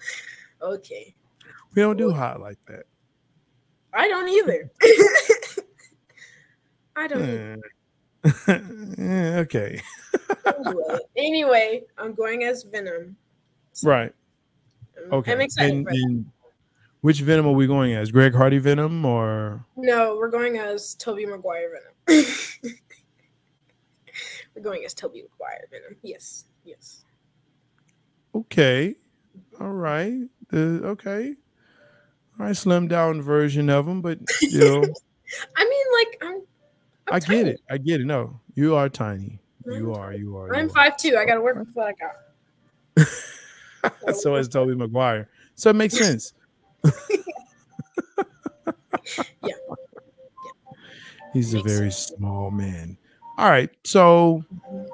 Okay, 0.63 1.15
We 1.75 1.83
don't 1.83 1.97
do 1.97 2.11
hot 2.11 2.41
like 2.41 2.59
that. 2.67 2.85
I 3.93 4.09
don't 4.09 4.29
either. 4.29 4.71
I 6.97 7.07
don't. 7.07 7.23
Eh. 7.23 7.25
either. 7.27 7.63
Eh, 8.99 9.39
okay. 9.41 9.81
Anyway, 10.47 10.99
anyway, 11.17 11.83
I'm 11.99 12.15
going 12.15 12.45
as 12.45 12.63
Venom. 12.65 13.17
Right. 13.85 14.13
I'm- 14.97 15.13
Okay. 15.13 15.33
I'm 15.33 15.41
excited 15.41 15.73
And- 15.75 15.87
for 15.87 15.93
that. 15.93 16.01
and 16.03 16.33
Which 17.03 17.21
Venom 17.21 17.47
are 17.47 17.53
we 17.53 17.67
going 17.67 17.93
as? 17.95 18.11
Greg 18.11 18.35
Hardy 18.35 18.59
Venom 18.59 19.05
or 19.05 19.65
No, 19.77 20.17
we're 20.17 20.31
going 20.31 20.59
as 20.59 20.95
Tobey 20.95 21.27
Maguire 21.27 21.71
Venom. 22.09 22.25
we're 24.55 24.63
going 24.63 24.85
as 24.85 24.95
Tobey 24.95 25.23
Maguire 25.23 25.67
Venom. 25.71 25.97
Yes, 26.03 26.47
yes. 26.65 27.05
okay? 28.35 28.97
All 29.61 29.73
right. 29.73 30.23
Uh, 30.53 30.57
okay. 30.97 31.35
All 32.39 32.47
right, 32.47 32.55
Slimmed 32.55 32.89
down 32.89 33.23
version 33.23 33.71
of 33.71 33.87
him, 33.87 34.01
but 34.03 34.19
still, 34.29 34.83
I 35.57 35.65
mean, 35.65 35.87
like 35.99 36.19
I'm. 36.23 36.43
I'm 37.09 37.21
get 37.21 37.27
tiny. 37.27 37.51
it. 37.51 37.61
I 37.71 37.79
get 37.79 38.01
it. 38.01 38.07
No, 38.07 38.41
you 38.55 38.75
are 38.75 38.89
tiny. 38.89 39.39
You 39.67 39.95
are. 39.95 40.13
You 40.13 40.37
are. 40.37 40.55
I'm 40.55 40.67
are. 40.67 40.69
five 40.71 40.97
two. 40.97 41.17
I 41.17 41.25
gotta 41.25 41.41
work 41.41 41.57
with 41.57 41.69
what 41.75 41.87
I 41.89 41.95
got. 42.97 44.17
so 44.17 44.37
is 44.37 44.49
Tobey 44.49 44.75
Maguire. 44.75 45.29
So 45.55 45.71
it 45.71 45.77
makes 45.77 45.97
sense. 45.97 46.33
Yeah. 49.43 49.55
He's 51.33 51.55
a 51.55 51.63
very 51.63 51.91
small 51.91 52.51
man. 52.51 52.97
All 53.39 53.49
right. 53.49 53.71
So 53.85 54.45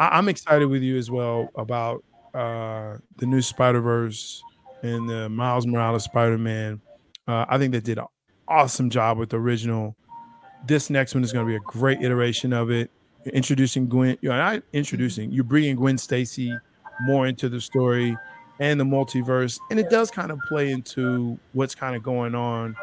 I- 0.01 0.19
I'm 0.19 0.29
excited 0.29 0.67
with 0.67 0.83
you 0.83 0.97
as 0.99 1.11
well 1.11 1.49
about 1.55 2.05
uh, 2.35 2.99
the 3.17 3.27
new 3.27 3.41
Spider 3.41 3.81
Verse 3.81 4.43
and 4.83 5.09
the 5.09 5.29
Miles 5.29 5.67
Morales 5.67 6.05
Spider 6.05 6.39
Man. 6.39 6.81
Uh, 7.29 7.47
I 7.49 7.59
think 7.59 7.73
they 7.73 7.81
did 7.81 7.99
an 7.99 8.07
awesome 8.49 8.91
job 8.91 9.19
with 9.19 9.31
the 9.31 9.39
original. 9.39 9.97
This 10.67 10.91
next 10.91 11.15
one 11.15 11.25
is 11.25 11.33
going 11.33 11.45
to 11.47 11.51
be 11.51 11.57
a 11.57 11.61
great 11.61 12.01
iteration 12.03 12.53
of 12.53 12.71
it. 12.71 12.91
You're 13.25 13.35
introducing 13.35 13.89
Gwen, 13.89 14.17
you're 14.21 14.37
not 14.37 14.63
introducing, 14.73 15.31
you're 15.31 15.45
bringing 15.45 15.77
Gwen 15.77 15.99
Stacy 15.99 16.57
more 17.03 17.27
into 17.27 17.49
the 17.49 17.61
story 17.61 18.17
and 18.61 18.79
the 18.79 18.85
multiverse. 18.85 19.59
And 19.71 19.79
it 19.79 19.91
does 19.91 20.11
kind 20.11 20.31
of 20.31 20.39
play 20.49 20.71
into 20.71 21.39
what's 21.53 21.75
kind 21.75 21.97
of 21.97 22.03
going 22.03 22.35
on 22.35 22.77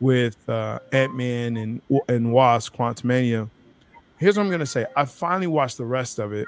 with 0.00 0.48
uh, 0.48 0.80
Ant 0.92 1.14
Man 1.14 1.56
and 1.56 1.80
and 2.08 2.32
Wasp 2.32 2.74
Quantumania. 2.74 3.48
Here's 4.18 4.36
what 4.36 4.44
I'm 4.44 4.50
gonna 4.50 4.66
say. 4.66 4.86
I 4.96 5.04
finally 5.04 5.46
watched 5.46 5.76
the 5.76 5.84
rest 5.84 6.18
of 6.18 6.32
it. 6.32 6.46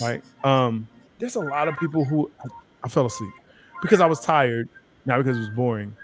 Right. 0.00 0.22
Um, 0.44 0.86
there's 1.18 1.36
a 1.36 1.40
lot 1.40 1.68
of 1.68 1.76
people 1.78 2.04
who 2.04 2.30
I, 2.44 2.48
I 2.84 2.88
fell 2.88 3.06
asleep 3.06 3.32
because 3.82 4.00
I 4.00 4.06
was 4.06 4.20
tired, 4.20 4.68
not 5.06 5.18
because 5.18 5.36
it 5.36 5.40
was 5.40 5.50
boring. 5.50 5.96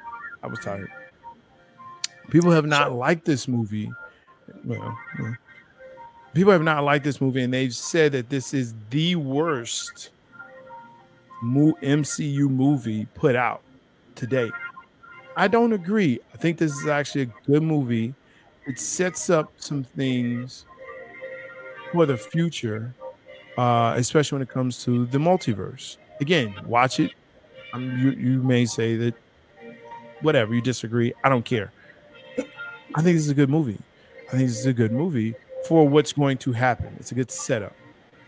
I 0.42 0.46
was 0.46 0.58
tired. 0.58 0.90
People 2.30 2.50
have 2.50 2.66
not 2.66 2.92
liked 2.92 3.24
this 3.24 3.46
movie. 3.46 3.90
Well, 4.64 4.96
yeah. 5.20 5.34
people 6.34 6.52
have 6.52 6.62
not 6.62 6.84
liked 6.84 7.04
this 7.04 7.20
movie, 7.20 7.42
and 7.42 7.52
they've 7.52 7.74
said 7.74 8.12
that 8.12 8.28
this 8.28 8.54
is 8.54 8.74
the 8.90 9.16
worst 9.16 10.10
mo- 11.42 11.76
MCU 11.82 12.48
movie 12.48 13.06
put 13.14 13.36
out 13.36 13.62
to 14.16 14.26
date. 14.26 14.52
I 15.36 15.48
don't 15.48 15.72
agree. 15.72 16.20
I 16.32 16.36
think 16.36 16.58
this 16.58 16.72
is 16.72 16.86
actually 16.86 17.22
a 17.22 17.30
good 17.46 17.62
movie. 17.62 18.14
It 18.66 18.78
sets 18.78 19.28
up 19.30 19.52
some 19.56 19.84
things 19.84 20.64
for 21.92 22.06
the 22.06 22.16
future, 22.16 22.94
uh, 23.58 23.94
especially 23.96 24.36
when 24.36 24.42
it 24.42 24.48
comes 24.48 24.84
to 24.84 25.06
the 25.06 25.18
multiverse. 25.18 25.96
Again, 26.20 26.54
watch 26.66 27.00
it. 27.00 27.12
Um, 27.72 27.98
you, 27.98 28.10
you 28.12 28.42
may 28.42 28.64
say 28.64 28.96
that 28.96 29.14
whatever 30.22 30.54
you 30.54 30.60
disagree. 30.60 31.12
I 31.22 31.28
don't 31.28 31.44
care. 31.44 31.72
I 32.94 33.02
think 33.02 33.16
this 33.16 33.24
is 33.24 33.30
a 33.30 33.34
good 33.34 33.50
movie. 33.50 33.78
I 34.28 34.30
think 34.32 34.48
this 34.48 34.58
is 34.58 34.66
a 34.66 34.72
good 34.72 34.92
movie 34.92 35.34
for 35.66 35.88
what's 35.88 36.12
going 36.12 36.38
to 36.38 36.52
happen. 36.52 36.94
It's 36.98 37.12
a 37.12 37.14
good 37.14 37.30
setup. 37.30 37.74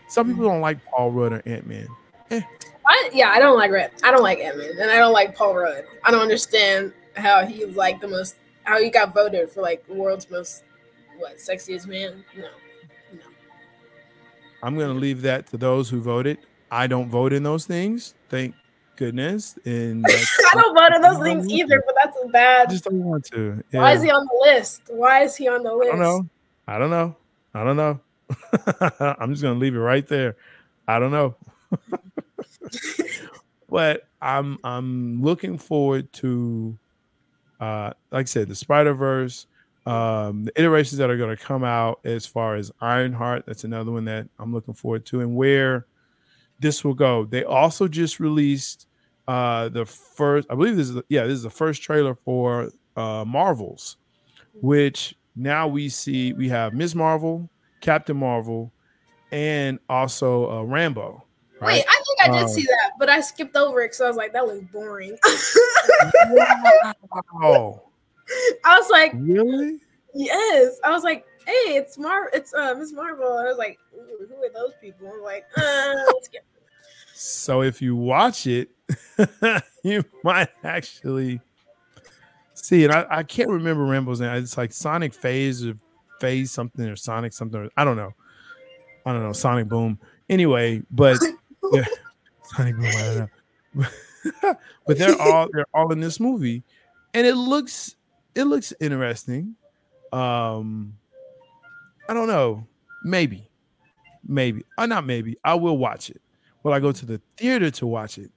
Some 0.09 0.27
people 0.27 0.45
don't 0.45 0.61
like 0.61 0.83
Paul 0.85 1.11
Rudd 1.11 1.33
or 1.33 1.41
Ant 1.45 1.67
Man. 1.67 1.87
Eh. 2.31 2.41
I, 2.85 3.09
yeah, 3.13 3.29
I 3.29 3.39
don't 3.39 3.57
like 3.57 3.71
Red. 3.71 3.91
I 4.03 4.11
don't 4.11 4.23
like 4.23 4.39
Ant 4.39 4.57
Man, 4.57 4.71
and 4.79 4.91
I 4.91 4.97
don't 4.97 5.13
like 5.13 5.35
Paul 5.35 5.55
Rudd. 5.55 5.85
I 6.03 6.11
don't 6.11 6.21
understand 6.21 6.93
how 7.15 7.45
he's 7.45 7.75
like 7.75 7.99
the 8.01 8.07
most. 8.07 8.35
How 8.63 8.81
he 8.81 8.89
got 8.89 9.13
voted 9.13 9.49
for 9.49 9.61
like 9.61 9.85
the 9.87 9.93
world's 9.93 10.29
most 10.29 10.63
what 11.17 11.37
sexiest 11.37 11.87
man? 11.87 12.23
No, 12.35 12.43
no. 13.13 13.19
I'm 14.61 14.75
going 14.75 14.93
to 14.93 14.99
leave 14.99 15.21
that 15.23 15.47
to 15.47 15.57
those 15.57 15.89
who 15.89 16.01
voted. 16.01 16.37
I 16.69 16.87
don't 16.87 17.09
vote 17.09 17.33
in 17.33 17.43
those 17.43 17.65
things. 17.65 18.13
Thank 18.29 18.55
goodness. 18.97 19.57
And 19.65 20.05
I 20.07 20.51
don't 20.53 20.95
in 20.95 21.01
those 21.01 21.19
things 21.19 21.49
either. 21.49 21.83
But 21.85 21.95
that's 22.03 22.17
a 22.17 22.27
I 22.27 22.31
bad. 22.31 22.69
just 22.69 22.83
don't 22.83 23.03
want 23.03 23.25
to. 23.25 23.63
Yeah. 23.71 23.81
Why 23.81 23.93
is 23.93 24.03
he 24.03 24.11
on 24.11 24.25
the 24.25 24.51
list? 24.51 24.81
Why 24.87 25.23
is 25.23 25.35
he 25.35 25.47
on 25.47 25.63
the 25.63 25.73
list? 25.73 25.93
I 25.93 25.95
don't 25.95 26.01
know. 26.01 26.29
I 26.67 26.77
don't 26.77 26.89
know. 26.89 27.15
I 27.53 27.63
don't 27.63 27.77
know. 27.77 27.99
I'm 29.19 29.31
just 29.31 29.41
gonna 29.41 29.59
leave 29.59 29.75
it 29.75 29.79
right 29.79 30.07
there. 30.07 30.35
I 30.87 30.99
don't 30.99 31.11
know. 31.11 31.35
but 33.69 34.07
I'm 34.21 34.57
I'm 34.63 35.23
looking 35.23 35.57
forward 35.57 36.11
to 36.13 36.77
uh 37.59 37.93
like 38.11 38.21
I 38.21 38.23
said, 38.25 38.49
the 38.49 38.55
Spider-Verse, 38.55 39.47
um, 39.85 40.43
the 40.43 40.59
iterations 40.59 40.97
that 40.97 41.09
are 41.09 41.17
gonna 41.17 41.37
come 41.37 41.63
out 41.63 41.99
as 42.03 42.25
far 42.25 42.55
as 42.55 42.71
Ironheart. 42.81 43.45
That's 43.45 43.63
another 43.63 43.91
one 43.91 44.05
that 44.05 44.27
I'm 44.39 44.53
looking 44.53 44.73
forward 44.73 45.05
to, 45.07 45.21
and 45.21 45.35
where 45.35 45.85
this 46.59 46.83
will 46.83 46.93
go. 46.93 47.25
They 47.25 47.43
also 47.43 47.87
just 47.87 48.19
released 48.19 48.87
uh 49.27 49.69
the 49.69 49.85
first, 49.85 50.47
I 50.49 50.55
believe 50.55 50.77
this 50.77 50.87
is 50.87 50.95
the, 50.95 51.03
yeah, 51.09 51.23
this 51.23 51.33
is 51.33 51.43
the 51.43 51.49
first 51.49 51.81
trailer 51.83 52.15
for 52.15 52.69
uh 52.95 53.25
Marvels, 53.25 53.97
which 54.61 55.15
now 55.35 55.67
we 55.67 55.89
see 55.89 56.33
we 56.33 56.49
have 56.49 56.73
Ms. 56.73 56.95
Marvel, 56.95 57.49
Captain 57.81 58.17
Marvel, 58.17 58.71
and 59.31 59.77
also 59.89 60.45
uh, 60.49 60.63
Rambeau. 60.63 61.21
Wait, 61.61 61.83
I 61.87 62.01
think 62.03 62.21
I 62.21 62.27
did 62.37 62.43
Um, 62.43 62.49
see 62.49 62.63
that, 62.63 62.91
but 62.99 63.09
I 63.09 63.19
skipped 63.21 63.55
over 63.55 63.81
it 63.81 63.85
because 63.85 64.01
I 64.01 64.07
was 64.07 64.15
like, 64.15 64.31
that 64.33 64.45
looks 64.47 64.65
boring. 64.71 65.17
Oh, 67.43 67.81
I 68.65 68.77
was 68.79 68.89
like, 68.89 69.11
really? 69.15 69.79
yes. 70.13 70.79
I 70.83 70.91
was 70.91 71.03
like, 71.03 71.25
hey, 71.47 71.77
it's 71.77 71.97
Mar, 71.97 72.29
it's 72.33 72.53
uh 72.53 72.75
Miss 72.75 72.91
Marvel. 72.91 73.37
And 73.37 73.47
I 73.47 73.49
was 73.49 73.57
like, 73.57 73.79
who 73.91 74.43
are 74.43 74.53
those 74.53 74.73
people? 74.81 75.09
I'm 75.11 75.23
like, 75.23 75.45
uh. 75.55 75.95
So 77.13 77.61
if 77.63 77.81
you 77.81 77.95
watch 77.95 78.45
it, 78.45 78.69
you 79.83 80.03
might 80.23 80.49
actually 80.63 81.39
see 82.53 82.83
it. 82.83 82.91
I, 82.91 83.05
I 83.09 83.23
can't 83.23 83.49
remember 83.49 83.83
Rambeau's 83.83 84.19
name. 84.19 84.35
It's 84.35 84.57
like 84.57 84.73
Sonic 84.73 85.13
Phase 85.13 85.65
or 85.65 85.77
Phase 86.19 86.51
something 86.51 86.85
or 86.85 86.95
Sonic 86.95 87.33
something. 87.33 87.69
I 87.77 87.83
don't 87.85 87.97
know. 87.97 88.13
I 89.05 89.13
don't 89.13 89.23
know. 89.23 89.33
Sonic 89.33 89.69
Boom. 89.69 89.97
Anyway, 90.29 90.83
but 90.91 91.17
yeah, 91.71 91.85
Sonic 92.43 92.75
Boom. 92.75 92.85
I 92.85 92.91
don't 92.91 93.29
know. 93.73 94.55
but 94.85 94.97
they're 94.97 95.19
all 95.19 95.47
they're 95.53 95.65
all 95.73 95.91
in 95.93 96.01
this 96.01 96.19
movie, 96.19 96.63
and 97.13 97.25
it 97.25 97.35
looks 97.35 97.95
it 98.35 98.43
looks 98.43 98.73
interesting. 98.79 99.55
Um, 100.11 100.93
I 102.09 102.13
don't 102.13 102.27
know. 102.27 102.65
Maybe, 103.03 103.49
maybe. 104.25 104.63
Uh, 104.77 104.85
not 104.85 105.05
maybe. 105.05 105.37
I 105.43 105.55
will 105.55 105.77
watch 105.77 106.09
it. 106.09 106.21
Will 106.63 106.73
I 106.73 106.79
go 106.79 106.91
to 106.91 107.05
the 107.05 107.21
theater 107.37 107.71
to 107.71 107.87
watch 107.87 108.17
it? 108.17 108.31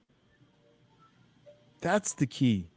That's 1.81 2.13
the 2.13 2.27
key. 2.27 2.69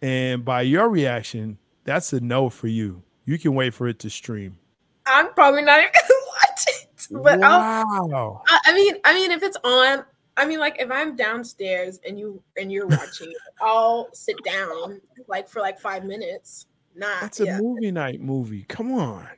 And 0.00 0.44
by 0.44 0.62
your 0.62 0.88
reaction, 0.88 1.58
that's 1.84 2.12
a 2.12 2.20
no 2.20 2.48
for 2.48 2.68
you. 2.68 3.02
You 3.24 3.38
can 3.38 3.54
wait 3.54 3.74
for 3.74 3.88
it 3.88 3.98
to 4.00 4.10
stream. 4.10 4.58
I'm 5.06 5.32
probably 5.34 5.62
not 5.62 5.80
even 5.80 5.92
gonna 6.08 6.20
watch 6.28 6.64
it, 6.68 7.08
but 7.10 7.42
I'll, 7.42 8.08
wow. 8.08 8.42
I, 8.46 8.60
I 8.66 8.74
mean, 8.74 8.94
I 9.04 9.14
mean, 9.14 9.30
if 9.30 9.42
it's 9.42 9.56
on, 9.64 10.04
I 10.36 10.46
mean, 10.46 10.58
like 10.58 10.76
if 10.80 10.90
I'm 10.90 11.16
downstairs 11.16 12.00
and 12.06 12.18
you 12.18 12.42
and 12.56 12.70
you're 12.72 12.86
watching 12.86 13.32
I'll 13.60 14.08
sit 14.12 14.36
down 14.44 15.00
like 15.28 15.48
for 15.48 15.60
like 15.60 15.78
five 15.78 16.04
minutes. 16.04 16.66
Not 16.94 17.22
That's 17.22 17.40
a 17.40 17.44
yeah. 17.46 17.60
movie 17.60 17.90
night 17.90 18.20
movie. 18.20 18.64
Come 18.68 18.92
on. 18.94 19.28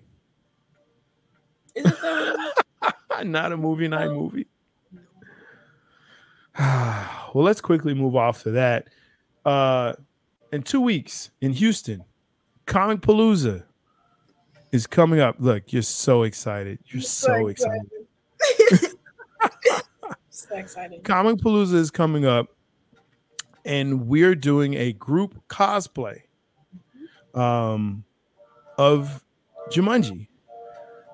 Is? 1.75 1.85
Not 3.25 3.53
a 3.53 3.57
movie 3.57 3.89
night 3.89 4.11
movie. 4.11 4.47
well, 6.59 7.31
let's 7.35 7.61
quickly 7.61 7.95
move 7.95 8.17
off 8.17 8.43
to 8.43 8.51
that. 8.53 8.89
Uh, 9.45 9.95
in 10.53 10.63
two 10.63 10.81
weeks 10.81 11.31
in 11.41 11.53
Houston, 11.53 12.05
ComicPalooza 12.67 13.65
is 14.75 14.87
coming 14.89 15.21
up. 15.21 15.37
Look, 15.39 15.73
you're 15.73 15.83
so 15.83 16.25
excited. 16.25 16.81
You're 16.87 17.03
so 17.03 17.47
excited. 17.47 17.89
so 20.31 20.57
excited. 20.57 21.05
Comic 21.05 21.37
Palooza 21.37 21.75
is 21.75 21.93
coming 21.93 22.27
up, 22.27 22.49
and 23.65 24.09
we're 24.09 24.35
doing 24.35 24.75
a 24.75 24.93
group 24.93 25.41
cosplay 25.49 26.23
um, 27.35 28.05
of 28.79 29.25
Jumanji, 29.71 30.29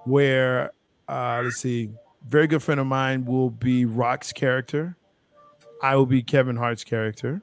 where 0.04 0.72
uh, 1.08 1.40
let's 1.44 1.56
see, 1.58 1.90
very 2.26 2.46
good 2.46 2.62
friend 2.62 2.80
of 2.80 2.86
mine 2.86 3.24
will 3.24 3.50
be 3.50 3.84
Rock's 3.84 4.32
character. 4.32 4.96
I 5.82 5.96
will 5.96 6.06
be 6.06 6.22
Kevin 6.22 6.56
Hart's 6.56 6.84
character, 6.84 7.42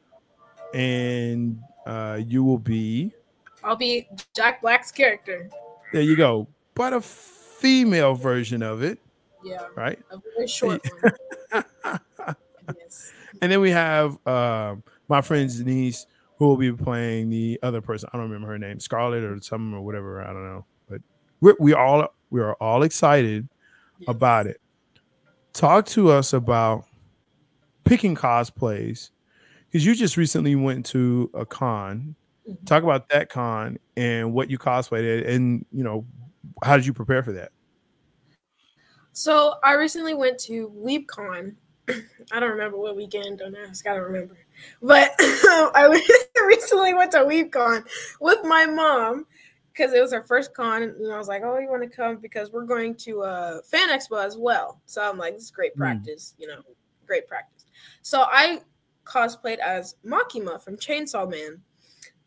and 0.74 1.60
uh, 1.86 2.20
you 2.26 2.44
will 2.44 2.60
be. 2.60 3.12
I'll 3.64 3.76
be 3.76 4.08
Jack 4.36 4.62
Black's 4.62 4.92
character. 4.92 5.50
There 5.92 6.02
you 6.04 6.16
go, 6.16 6.48
but 6.76 6.94
a 6.94 7.02
female 7.02 8.14
version 8.14 8.62
of 8.62 8.84
it, 8.84 9.00
Yeah, 9.44 9.66
right? 9.76 10.00
a 10.12 10.20
very 10.36 10.48
short 10.48 10.86
one. 11.52 11.66
yes. 12.78 13.12
And 13.42 13.52
then 13.52 13.62
we 13.62 13.72
have 13.72 14.18
uh, 14.26 14.76
my 15.08 15.22
friend 15.22 15.50
Denise, 15.50 16.06
who 16.38 16.48
will 16.48 16.58
be 16.58 16.72
playing 16.72 17.30
the 17.30 17.60
other 17.64 17.82
person. 17.82 18.10
I 18.14 18.18
don't 18.18 18.28
remember 18.30 18.48
her 18.48 18.60
name, 18.60 18.80
Scarlett 18.80 19.24
or 19.24 19.40
something 19.42 19.74
or 19.74 19.82
whatever. 19.82 20.22
I 20.22 20.28
don't 20.28 20.46
know, 20.46 20.66
but 20.90 21.02
we're, 21.42 21.56
we 21.60 21.74
all 21.74 22.08
we 22.30 22.42
are 22.42 22.54
all 22.56 22.84
excited 22.84 23.48
yes. 24.00 24.08
about 24.08 24.48
it. 24.48 24.62
Talk 25.54 25.86
to 25.88 26.12
us 26.12 26.34
about 26.34 26.86
picking 27.86 28.16
cosplays 28.16 29.10
because 29.66 29.86
you 29.86 29.96
just 29.96 30.18
recently 30.18 30.56
went 30.56 30.86
to 30.88 31.32
a 31.34 31.46
con. 31.46 32.16
Mm-hmm. 32.48 32.66
Talk 32.66 32.84
about 32.84 33.10
that 33.10 33.30
con 33.30 33.80
and 33.96 34.34
what 34.34 34.52
you 34.52 34.60
cosplayed 34.60 35.28
and 35.28 35.66
you 35.72 35.84
know 35.84 36.06
how 36.64 36.78
did 36.78 36.86
you 36.86 36.94
prepare 36.94 37.24
for 37.24 37.32
that? 37.34 37.52
So 39.14 39.56
I 39.64 39.74
recently 39.74 40.14
went 40.14 40.38
to 40.42 40.72
WeebCon. 40.78 41.56
I 42.32 42.40
don't 42.40 42.52
remember 42.52 42.78
what 42.78 42.96
weekend. 42.96 43.40
Don't 43.40 43.56
ask. 43.56 43.88
I 43.88 43.94
don't 43.96 44.04
remember. 44.04 44.38
But 44.82 45.12
I 45.20 46.02
recently 46.46 46.94
went 46.94 47.12
to 47.12 47.20
WeebCon 47.20 47.86
with 48.20 48.40
my 48.44 48.66
mom 48.66 49.26
because 49.72 49.94
it 49.94 50.02
was 50.02 50.12
her 50.12 50.24
first 50.24 50.54
con, 50.54 50.84
and 50.84 51.14
I 51.14 51.18
was 51.18 51.28
like, 51.28 51.44
"Oh, 51.46 51.58
you 51.60 51.70
want 51.70 51.84
to 51.84 51.90
come 51.90 52.18
because 52.18 52.52
we're 52.52 52.66
going 52.66 52.96
to 52.96 53.22
a 53.22 53.30
uh, 53.30 53.62
fan 53.64 53.90
expo 53.90 54.24
as 54.24 54.38
well." 54.38 54.82
So 54.86 55.02
I'm 55.02 55.18
like, 55.18 55.36
"This 55.36 55.44
is 55.44 55.52
great 55.52 55.74
hmm. 55.74 55.80
practice, 55.80 56.34
mm. 56.36 56.42
you 56.42 56.48
know, 56.48 56.62
great 57.06 57.28
practice." 57.28 57.66
So 58.02 58.26
I 58.28 58.62
cosplayed 59.06 59.60
as 59.60 59.96
Makima 60.06 60.62
from 60.62 60.76
Chainsaw 60.78 61.30
Man, 61.30 61.62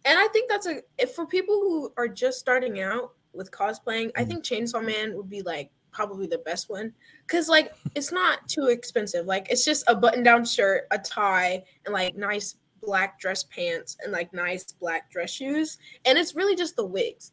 and 0.04 0.18
I 0.18 0.28
think 0.28 0.48
that's 0.48 0.66
a 0.66 0.80
if 0.98 1.12
for 1.12 1.26
people 1.26 1.60
who 1.60 1.92
are 1.96 2.08
just 2.08 2.38
starting 2.38 2.80
out 2.80 3.12
with 3.32 3.50
cosplaying, 3.50 4.06
mm. 4.06 4.12
I 4.16 4.24
think 4.24 4.44
Chainsaw 4.44 4.84
Man 4.84 5.14
would 5.16 5.28
be 5.28 5.42
like 5.42 5.70
probably 5.92 6.26
the 6.26 6.38
best 6.38 6.70
one 6.70 6.92
because 7.26 7.48
like 7.48 7.72
it's 7.94 8.12
not 8.12 8.46
too 8.48 8.66
expensive. 8.66 9.26
Like 9.26 9.48
it's 9.50 9.64
just 9.64 9.84
a 9.88 9.94
button-down 9.94 10.44
shirt, 10.44 10.86
a 10.90 10.98
tie, 10.98 11.62
and 11.84 11.92
like 11.92 12.16
nice 12.16 12.56
black 12.82 13.20
dress 13.20 13.44
pants 13.44 13.96
and 14.02 14.12
like 14.12 14.32
nice 14.32 14.64
black 14.72 15.10
dress 15.10 15.30
shoes, 15.30 15.78
and 16.04 16.18
it's 16.18 16.34
really 16.34 16.56
just 16.56 16.76
the 16.76 16.86
wigs 16.86 17.32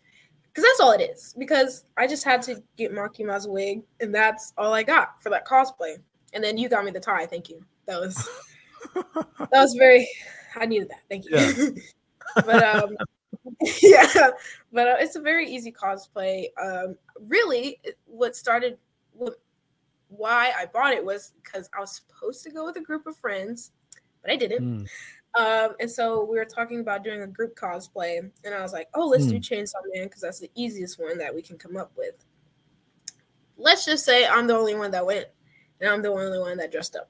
because 0.58 0.64
that's 0.64 0.80
all 0.80 0.92
it 0.92 1.02
is. 1.02 1.36
Because 1.38 1.86
I 1.98 2.08
just 2.08 2.24
had 2.24 2.42
to 2.44 2.62
get 2.78 2.92
Makima's 2.92 3.48
wig, 3.48 3.84
and 4.00 4.14
that's 4.14 4.54
all 4.58 4.74
I 4.74 4.84
got 4.84 5.22
for 5.22 5.30
that 5.30 5.46
cosplay. 5.46 5.98
And 6.34 6.44
then 6.44 6.58
you 6.58 6.68
got 6.68 6.84
me 6.84 6.92
the 6.92 7.00
tie. 7.00 7.26
Thank 7.28 7.50
you. 7.50 7.64
That 7.86 8.02
was 8.02 8.30
that 8.96 9.50
was 9.52 9.76
very. 9.76 10.10
I 10.56 10.66
needed 10.66 10.90
that. 10.90 11.02
Thank 11.10 11.26
you. 11.26 11.38
Yeah. 11.38 11.82
but 12.46 12.64
um, 12.64 12.98
yeah, 13.82 14.30
but 14.72 14.88
uh, 14.88 14.96
it's 15.00 15.16
a 15.16 15.22
very 15.22 15.50
easy 15.50 15.72
cosplay. 15.72 16.48
Um, 16.62 16.96
really, 17.28 17.80
what 18.06 18.36
started, 18.36 18.78
what, 19.14 19.40
why 20.10 20.52
I 20.58 20.66
bought 20.66 20.94
it 20.94 21.04
was 21.04 21.34
because 21.44 21.70
I 21.76 21.80
was 21.80 22.02
supposed 22.02 22.44
to 22.44 22.52
go 22.52 22.66
with 22.66 22.78
a 22.78 22.82
group 22.82 23.08
of 23.08 23.16
friends, 23.18 23.72
but 24.22 24.32
I 24.32 24.36
didn't. 24.36 24.64
Mm. 24.64 24.88
Um, 25.38 25.76
and 25.80 25.90
so 25.90 26.24
we 26.24 26.38
were 26.38 26.46
talking 26.46 26.80
about 26.80 27.04
doing 27.04 27.22
a 27.22 27.28
group 27.28 27.56
cosplay, 27.56 28.18
and 28.18 28.56
I 28.56 28.62
was 28.62 28.74
like, 28.74 28.90
"Oh, 28.94 29.08
let's 29.08 29.26
mm. 29.26 29.30
do 29.30 29.36
hmm. 29.36 29.42
Chainsaw 29.42 29.82
Man 29.94 30.06
because 30.06 30.22
that's 30.22 30.40
the 30.40 30.50
easiest 30.56 31.00
one 31.00 31.18
that 31.20 31.34
we 31.34 31.42
can 31.42 31.58
come 31.58 31.78
up 31.78 31.92
with." 31.96 32.16
Let's 33.58 33.86
just 33.86 34.06
say 34.06 34.26
I'm 34.26 34.48
the 34.48 34.56
only 34.56 34.76
one 34.76 34.92
that 34.92 35.06
went, 35.06 35.28
and 35.80 35.90
I'm 35.90 36.02
the 36.02 36.10
only 36.10 36.40
one 36.40 36.58
that 36.58 36.72
dressed 36.72 36.96
up 36.96 37.10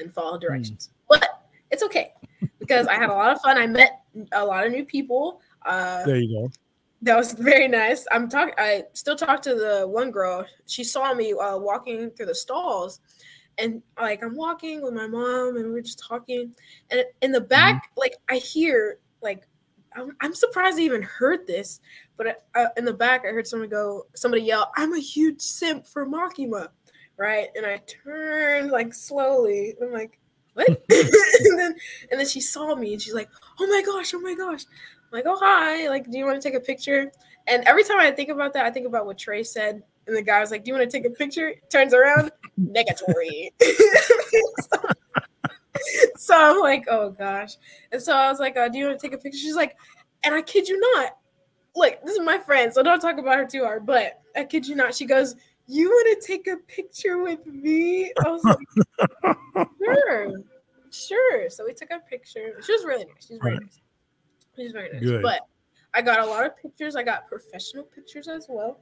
and 0.00 0.12
followed 0.12 0.42
hmm. 0.42 0.48
directions. 0.48 0.88
Mm. 0.88 1.20
But 1.20 1.48
it's 1.70 1.82
okay 1.84 2.12
because 2.58 2.86
I 2.86 2.94
had 2.94 3.10
a 3.10 3.14
lot 3.14 3.30
of 3.30 3.40
fun. 3.40 3.58
I 3.58 3.66
met 3.66 4.02
a 4.32 4.44
lot 4.44 4.66
of 4.66 4.72
new 4.72 4.84
people. 4.84 5.40
Uh, 5.64 6.04
there 6.04 6.16
you 6.16 6.42
go. 6.42 6.50
That 7.02 7.16
was 7.16 7.32
very 7.32 7.68
nice. 7.68 8.06
I'm 8.10 8.28
talking. 8.28 8.54
I 8.56 8.84
still 8.94 9.16
talk 9.16 9.42
to 9.42 9.54
the 9.54 9.86
one 9.86 10.10
girl. 10.10 10.46
She 10.66 10.84
saw 10.84 11.12
me 11.12 11.32
uh, 11.32 11.58
walking 11.58 12.10
through 12.10 12.26
the 12.26 12.34
stalls, 12.34 13.00
and 13.58 13.82
like 14.00 14.22
I'm 14.22 14.36
walking 14.36 14.82
with 14.82 14.94
my 14.94 15.06
mom 15.06 15.56
and 15.56 15.72
we're 15.72 15.80
just 15.80 15.98
talking 15.98 16.54
and 16.90 17.04
in 17.22 17.32
the 17.32 17.40
back 17.40 17.74
mm-hmm. 17.74 18.00
like 18.00 18.16
I 18.28 18.36
hear 18.36 18.98
like 19.22 19.46
I'm, 19.96 20.16
I'm, 20.20 20.34
surprised 20.34 20.78
I 20.78 20.82
even 20.82 21.02
heard 21.02 21.46
this 21.46 21.80
but 22.16 22.44
uh, 22.54 22.66
in 22.76 22.84
the 22.84 22.92
back 22.92 23.24
I 23.24 23.28
heard 23.28 23.46
someone 23.46 23.68
go 23.68 24.06
somebody 24.14 24.42
yell 24.42 24.72
I'm 24.76 24.94
a 24.94 25.00
huge 25.00 25.40
simp 25.40 25.86
for 25.86 26.06
Makima 26.06 26.68
right 27.16 27.48
and 27.54 27.64
I 27.64 27.80
turned 27.86 28.70
like 28.70 28.92
slowly 28.92 29.74
I'm 29.80 29.92
like 29.92 30.18
what 30.54 30.68
and 30.68 31.58
then 31.58 31.74
and 32.10 32.20
then 32.20 32.26
she 32.26 32.40
saw 32.40 32.74
me 32.74 32.92
and 32.92 33.02
she's 33.02 33.14
like 33.14 33.28
oh 33.60 33.66
my 33.66 33.82
gosh 33.84 34.14
oh 34.14 34.20
my 34.20 34.34
gosh 34.34 34.64
like 35.14 35.24
oh 35.26 35.38
hi 35.40 35.88
like 35.88 36.10
do 36.10 36.18
you 36.18 36.26
want 36.26 36.40
to 36.40 36.46
take 36.46 36.56
a 36.56 36.62
picture 36.64 37.10
and 37.46 37.64
every 37.66 37.84
time 37.84 37.98
I 37.98 38.10
think 38.10 38.28
about 38.28 38.52
that 38.52 38.66
I 38.66 38.70
think 38.70 38.86
about 38.86 39.06
what 39.06 39.16
Trey 39.16 39.42
said 39.42 39.82
and 40.06 40.16
the 40.16 40.22
guy 40.22 40.40
was 40.40 40.50
like, 40.50 40.64
Do 40.64 40.70
you 40.70 40.74
want 40.78 40.90
to 40.90 40.96
take 40.96 41.06
a 41.06 41.14
picture? 41.14 41.54
Turns 41.70 41.94
around, 41.94 42.30
negatory. 42.60 43.50
so, 44.60 44.78
so, 46.16 46.34
I'm 46.36 46.60
like, 46.60 46.84
Oh 46.90 47.10
gosh. 47.10 47.54
And 47.92 48.02
so 48.02 48.14
I 48.14 48.28
was 48.30 48.40
like, 48.40 48.56
uh, 48.56 48.68
Do 48.68 48.78
you 48.78 48.86
want 48.86 48.98
to 48.98 49.06
take 49.06 49.14
a 49.14 49.22
picture? 49.22 49.38
She's 49.38 49.56
like, 49.56 49.76
And 50.22 50.34
I 50.34 50.42
kid 50.42 50.68
you 50.68 50.78
not, 50.78 51.16
look, 51.74 51.98
this 52.04 52.16
is 52.16 52.20
my 52.24 52.38
friend, 52.38 52.72
so 52.72 52.82
don't 52.82 53.00
talk 53.00 53.18
about 53.18 53.36
her 53.36 53.46
too 53.46 53.64
hard, 53.64 53.86
but 53.86 54.20
I 54.36 54.44
kid 54.44 54.66
you 54.66 54.74
not, 54.74 54.94
she 54.94 55.06
goes, 55.06 55.36
You 55.66 55.88
want 55.88 56.20
to 56.20 56.26
take 56.26 56.46
a 56.46 56.56
picture 56.56 57.18
with 57.18 57.46
me? 57.46 58.12
I 58.24 58.30
was 58.30 58.44
like, 58.44 59.66
Sure, 59.82 60.32
sure. 60.90 61.50
So 61.50 61.64
we 61.64 61.74
took 61.74 61.90
a 61.90 62.00
picture. 62.00 62.60
She 62.64 62.72
was 62.72 62.84
really 62.84 63.04
nice. 63.04 63.26
She's 63.28 63.38
very 63.42 63.58
nice. 63.58 63.80
She's 64.56 64.72
very 64.72 64.92
nice. 64.92 65.02
Good. 65.02 65.22
But 65.22 65.40
I 65.94 66.02
got 66.02 66.20
a 66.20 66.26
lot 66.26 66.46
of 66.46 66.56
pictures. 66.56 66.96
I 66.96 67.02
got 67.02 67.28
professional 67.28 67.84
pictures 67.84 68.28
as 68.28 68.46
well 68.48 68.78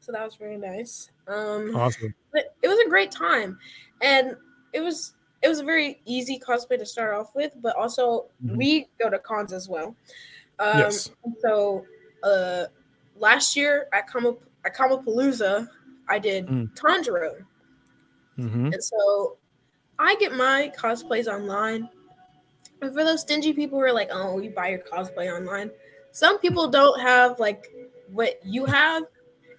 so 0.00 0.12
that 0.12 0.24
was 0.24 0.36
very 0.36 0.56
nice. 0.56 1.10
Um, 1.26 1.74
awesome. 1.74 2.14
But 2.32 2.54
it 2.62 2.68
was 2.68 2.78
a 2.78 2.88
great 2.88 3.10
time, 3.10 3.58
and 4.00 4.36
it 4.72 4.80
was 4.80 5.14
it 5.42 5.48
was 5.48 5.60
a 5.60 5.64
very 5.64 6.00
easy 6.04 6.38
cosplay 6.38 6.78
to 6.78 6.86
start 6.86 7.14
off 7.14 7.34
with, 7.34 7.52
but 7.60 7.76
also 7.76 8.26
mm-hmm. 8.44 8.56
we 8.56 8.88
go 9.00 9.10
to 9.10 9.18
cons 9.18 9.52
as 9.52 9.68
well. 9.68 9.94
Um, 10.58 10.78
yes. 10.78 11.10
So 11.40 11.84
uh, 12.22 12.64
last 13.16 13.56
year 13.56 13.88
at 13.92 14.08
Kama 14.08 14.34
at 14.64 14.76
ComicPalooza, 14.76 15.68
I 16.08 16.18
did 16.18 16.46
mm. 16.46 16.74
Tanjiro, 16.74 17.44
mm-hmm. 18.38 18.66
and 18.66 18.84
so 18.84 19.36
I 19.98 20.16
get 20.16 20.32
my 20.32 20.72
cosplays 20.76 21.26
online. 21.26 21.88
And 22.80 22.94
for 22.94 23.04
those 23.04 23.22
stingy 23.22 23.52
people 23.52 23.78
who 23.78 23.84
are 23.84 23.92
like, 23.92 24.08
"Oh, 24.12 24.38
you 24.38 24.50
buy 24.50 24.68
your 24.68 24.80
cosplay 24.80 25.34
online," 25.34 25.70
some 26.12 26.38
people 26.38 26.68
don't 26.68 27.00
have 27.00 27.38
like 27.38 27.66
what 28.12 28.40
you 28.44 28.64
have 28.64 29.04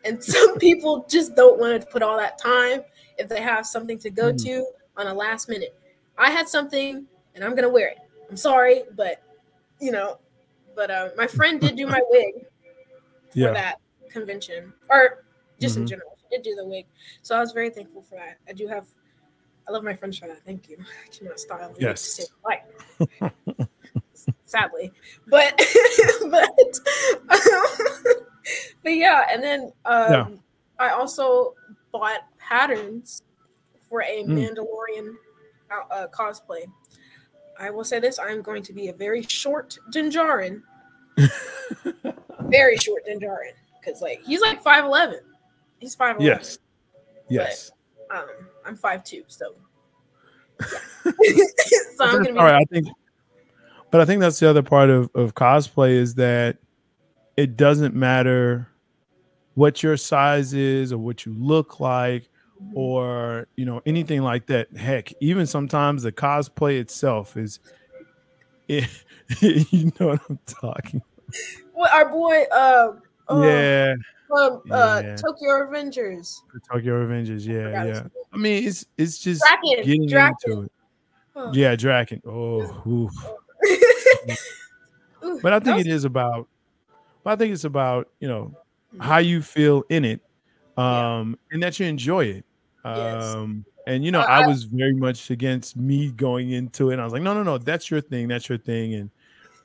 and 0.05 0.23
some 0.35 0.57
people 0.57 1.05
just 1.09 1.35
don't 1.35 1.59
want 1.59 1.81
to 1.81 1.87
put 1.87 2.01
all 2.01 2.17
that 2.17 2.37
time 2.37 2.81
if 3.17 3.27
they 3.27 3.41
have 3.41 3.65
something 3.65 3.97
to 3.99 4.09
go 4.09 4.31
mm. 4.31 4.43
to 4.43 4.65
on 4.97 5.07
a 5.07 5.13
last 5.13 5.49
minute. 5.49 5.75
I 6.17 6.29
had 6.29 6.47
something 6.47 7.05
and 7.35 7.43
I'm 7.43 7.55
gonna 7.55 7.69
wear 7.69 7.89
it. 7.89 7.97
I'm 8.29 8.37
sorry, 8.37 8.83
but 8.95 9.21
you 9.79 9.91
know, 9.91 10.19
but 10.75 10.91
uh, 10.91 11.09
my 11.17 11.27
friend 11.27 11.59
did 11.59 11.75
do 11.75 11.87
my 11.87 12.01
wig 12.09 12.45
for 13.31 13.39
yeah. 13.39 13.53
that 13.53 13.75
convention, 14.09 14.73
or 14.89 15.23
just 15.59 15.75
mm-hmm. 15.75 15.83
in 15.83 15.87
general, 15.87 16.17
she 16.19 16.35
did 16.35 16.43
do 16.43 16.55
the 16.55 16.65
wig. 16.65 16.85
So 17.21 17.35
I 17.35 17.39
was 17.39 17.51
very 17.51 17.69
thankful 17.69 18.01
for 18.01 18.15
that. 18.15 18.37
I 18.47 18.53
do 18.53 18.67
have, 18.67 18.87
I 19.69 19.71
love 19.71 19.83
my 19.83 19.93
for 19.93 20.07
that. 20.07 20.43
Thank 20.45 20.67
you. 20.67 20.77
I 20.79 21.15
cannot 21.15 21.39
style 21.39 21.75
yes. 21.79 22.27
Life. 22.43 22.63
Sadly, 24.45 24.91
but 25.27 25.55
but. 26.31 26.49
Um, 27.29 27.37
but 28.83 28.89
yeah, 28.89 29.27
and 29.31 29.43
then 29.43 29.71
um, 29.85 30.11
yeah. 30.11 30.27
I 30.79 30.89
also 30.89 31.53
bought 31.91 32.21
patterns 32.39 33.21
for 33.87 34.01
a 34.01 34.23
mm. 34.23 34.29
Mandalorian 34.29 35.13
uh, 35.69 35.93
uh, 35.93 36.07
cosplay. 36.07 36.63
I 37.59 37.69
will 37.69 37.83
say 37.83 37.99
this: 37.99 38.17
I 38.17 38.29
am 38.29 38.41
going 38.41 38.63
to 38.63 38.73
be 38.73 38.87
a 38.87 38.93
very 38.93 39.21
short 39.21 39.77
Din 39.91 40.09
Djarin, 40.09 40.63
very 42.47 42.77
short 42.77 43.05
Din 43.05 43.19
Djarin, 43.19 43.53
because 43.79 44.01
like 44.01 44.23
he's 44.25 44.41
like 44.41 44.63
five 44.63 44.83
eleven. 44.83 45.19
He's 45.77 45.93
five 45.93 46.15
eleven. 46.15 46.25
Yes. 46.25 46.57
Yes. 47.29 47.71
But, 48.09 48.17
um, 48.17 48.27
I'm 48.65 48.75
five 48.75 49.03
two, 49.03 49.23
so. 49.27 49.55
Yeah. 51.21 51.43
so 51.95 52.05
I'm 52.05 52.17
gonna 52.17 52.33
be- 52.33 52.39
all 52.39 52.45
right. 52.45 52.61
I 52.61 52.65
think, 52.65 52.87
but 53.91 54.01
I 54.01 54.05
think 54.05 54.19
that's 54.19 54.39
the 54.39 54.49
other 54.49 54.61
part 54.61 54.89
of 54.89 55.09
of 55.15 55.33
cosplay 55.33 55.91
is 55.91 56.15
that 56.15 56.57
it 57.37 57.55
doesn't 57.55 57.95
matter 57.95 58.67
what 59.55 59.81
your 59.81 59.97
size 59.97 60.53
is 60.53 60.91
or 60.91 60.97
what 60.97 61.25
you 61.25 61.33
look 61.33 61.79
like 61.79 62.29
or 62.73 63.47
you 63.55 63.65
know 63.65 63.81
anything 63.85 64.21
like 64.21 64.45
that 64.47 64.67
heck 64.75 65.11
even 65.21 65.45
sometimes 65.45 66.03
the 66.03 66.11
cosplay 66.11 66.79
itself 66.79 67.37
is 67.37 67.59
it, 68.67 68.87
you 69.39 69.91
know 69.99 70.07
what 70.07 70.21
i'm 70.29 70.39
talking 70.45 71.01
well 71.73 71.89
our 71.93 72.09
boy 72.09 72.43
um 72.51 73.01
uh, 73.29 73.41
yeah 73.41 73.95
um, 74.31 74.61
uh, 74.69 75.01
yeah. 75.03 75.15
Tokyo 75.15 75.49
Revengers. 75.49 76.41
The 76.53 76.59
Tokyo 76.71 77.03
Revengers, 77.05 77.47
yeah, 77.47 77.83
yeah. 77.83 78.03
I 78.31 78.37
mean, 78.37 78.67
it's 78.67 78.85
it's 78.97 79.17
just 79.17 79.41
Draken. 79.41 79.85
getting 79.85 80.07
Draken. 80.07 80.35
into 80.45 80.61
it. 80.63 80.71
Oh. 81.35 81.51
Yeah, 81.53 81.75
Draken. 81.75 82.21
Oh, 82.27 83.09
but 85.41 85.53
I 85.53 85.59
think 85.59 85.77
was- 85.77 85.87
it 85.87 85.91
is 85.91 86.05
about 86.05 86.47
but 87.23 87.31
I 87.31 87.35
think 87.35 87.53
it's 87.53 87.63
about 87.63 88.09
you 88.19 88.27
know 88.27 88.55
how 88.99 89.17
you 89.17 89.41
feel 89.41 89.83
in 89.89 90.05
it, 90.05 90.21
um, 90.77 91.37
yeah. 91.49 91.53
and 91.53 91.63
that 91.63 91.79
you 91.79 91.85
enjoy 91.85 92.25
it. 92.25 92.45
Um, 92.83 93.65
yes. 93.77 93.85
and 93.87 94.05
you 94.05 94.11
know, 94.11 94.21
uh, 94.21 94.25
I, 94.25 94.43
I 94.43 94.47
was 94.47 94.63
very 94.63 94.93
much 94.93 95.31
against 95.31 95.75
me 95.75 96.11
going 96.11 96.51
into 96.51 96.91
it. 96.91 96.99
I 96.99 97.03
was 97.03 97.13
like, 97.13 97.21
no, 97.21 97.33
no, 97.33 97.43
no, 97.43 97.57
that's 97.57 97.91
your 97.91 98.01
thing, 98.01 98.27
that's 98.27 98.47
your 98.47 98.57
thing, 98.57 98.93
and 98.93 99.09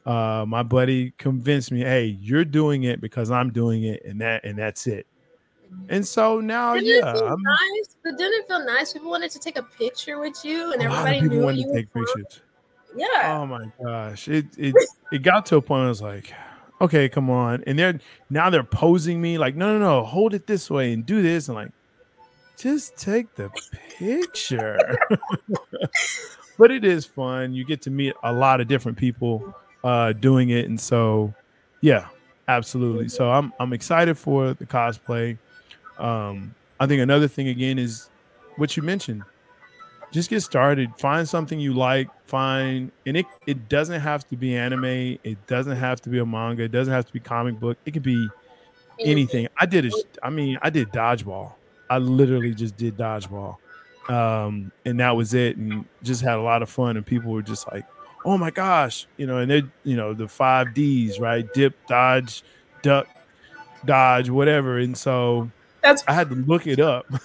uh, 0.06 0.44
my 0.46 0.62
buddy 0.62 1.12
convinced 1.18 1.72
me, 1.72 1.80
hey, 1.80 2.18
you're 2.20 2.44
doing 2.44 2.84
it 2.84 3.00
because 3.00 3.30
I'm 3.30 3.50
doing 3.50 3.84
it, 3.84 4.04
and 4.04 4.20
that 4.20 4.44
and 4.44 4.58
that's 4.58 4.86
it. 4.86 5.06
And 5.88 6.06
so 6.06 6.40
now, 6.40 6.74
Didn't 6.74 6.88
yeah, 6.88 7.10
it 7.10 7.18
feel 7.18 7.36
nice? 7.38 7.96
But 8.04 8.16
didn't 8.16 8.34
it 8.42 8.48
feel 8.48 8.64
nice? 8.64 8.92
People 8.92 9.10
wanted 9.10 9.30
to 9.32 9.38
take 9.38 9.58
a 9.58 9.62
picture 9.62 10.20
with 10.20 10.44
you, 10.44 10.72
and 10.72 10.82
a 10.82 10.88
lot 10.88 11.00
of 11.00 11.14
everybody 11.14 11.38
knew 11.38 11.44
wanted 11.44 11.60
you. 11.60 11.66
to 11.68 11.74
take 11.74 11.90
from- 11.90 12.04
pictures. 12.04 12.42
Yeah. 12.96 13.38
Oh 13.40 13.46
my 13.46 13.66
gosh. 13.82 14.28
It 14.28 14.46
it 14.56 14.74
it 15.10 15.22
got 15.22 15.46
to 15.46 15.56
a 15.56 15.62
point 15.62 15.86
I 15.86 15.88
was 15.88 16.00
like, 16.00 16.32
okay, 16.80 17.08
come 17.08 17.28
on. 17.28 17.64
And 17.66 17.76
they're 17.78 17.98
now 18.30 18.50
they're 18.50 18.62
posing 18.62 19.20
me 19.20 19.36
like, 19.36 19.56
no, 19.56 19.76
no, 19.76 19.78
no, 19.78 20.04
hold 20.04 20.32
it 20.32 20.46
this 20.46 20.70
way 20.70 20.92
and 20.92 21.04
do 21.04 21.20
this. 21.20 21.48
And 21.48 21.56
like, 21.56 21.72
just 22.56 22.96
take 22.96 23.34
the 23.34 23.50
picture. 23.98 24.78
but 26.58 26.70
it 26.70 26.84
is 26.84 27.04
fun. 27.04 27.52
You 27.52 27.64
get 27.64 27.82
to 27.82 27.90
meet 27.90 28.14
a 28.22 28.32
lot 28.32 28.60
of 28.60 28.68
different 28.68 28.96
people 28.96 29.54
uh 29.84 30.12
doing 30.12 30.50
it. 30.50 30.66
And 30.66 30.80
so 30.80 31.32
yeah, 31.80 32.08
absolutely. 32.48 33.08
So 33.08 33.30
I'm 33.30 33.52
I'm 33.60 33.72
excited 33.72 34.18
for 34.18 34.54
the 34.54 34.66
cosplay. 34.66 35.38
Um, 35.98 36.54
I 36.80 36.86
think 36.86 37.00
another 37.00 37.28
thing 37.28 37.48
again 37.48 37.78
is 37.78 38.08
what 38.56 38.76
you 38.76 38.82
mentioned. 38.82 39.22
Just 40.10 40.30
get 40.30 40.42
started. 40.42 40.90
Find 40.98 41.28
something 41.28 41.58
you 41.58 41.74
like. 41.74 42.08
Find 42.26 42.90
and 43.06 43.16
it 43.16 43.26
it 43.46 43.68
doesn't 43.68 44.00
have 44.00 44.26
to 44.28 44.36
be 44.36 44.56
anime. 44.56 45.18
It 45.22 45.46
doesn't 45.46 45.76
have 45.76 46.00
to 46.02 46.08
be 46.08 46.18
a 46.18 46.26
manga. 46.26 46.64
It 46.64 46.72
doesn't 46.72 46.92
have 46.92 47.06
to 47.06 47.12
be 47.12 47.20
comic 47.20 47.60
book. 47.60 47.76
It 47.84 47.92
could 47.92 48.02
be 48.02 48.28
anything. 49.00 49.48
I 49.56 49.66
did 49.66 49.92
i 50.22 50.30
mean 50.30 50.58
i 50.62 50.70
did 50.70 50.88
dodgeball. 50.90 51.52
I 51.90 51.98
literally 51.98 52.54
just 52.54 52.76
did 52.76 52.96
dodgeball. 52.96 53.56
Um 54.08 54.72
and 54.84 55.00
that 55.00 55.16
was 55.16 55.34
it. 55.34 55.56
And 55.56 55.84
just 56.02 56.22
had 56.22 56.38
a 56.38 56.42
lot 56.42 56.62
of 56.62 56.70
fun. 56.70 56.96
And 56.96 57.04
people 57.04 57.32
were 57.32 57.42
just 57.42 57.70
like 57.72 57.84
oh 58.24 58.38
my 58.38 58.50
gosh 58.50 59.06
you 59.16 59.26
know 59.26 59.38
and 59.38 59.50
they 59.50 59.62
you 59.84 59.96
know 59.96 60.14
the 60.14 60.28
five 60.28 60.74
d's 60.74 61.18
right? 61.18 61.52
Dip 61.54 61.74
dodge 61.86 62.42
duck 62.82 63.06
dodge 63.84 64.30
whatever. 64.30 64.78
And 64.78 64.96
so 64.96 65.50
That's 65.82 66.02
i 66.08 66.12
had 66.12 66.28
to 66.30 66.34
look 66.34 66.66
it 66.66 66.80
up. 66.80 67.06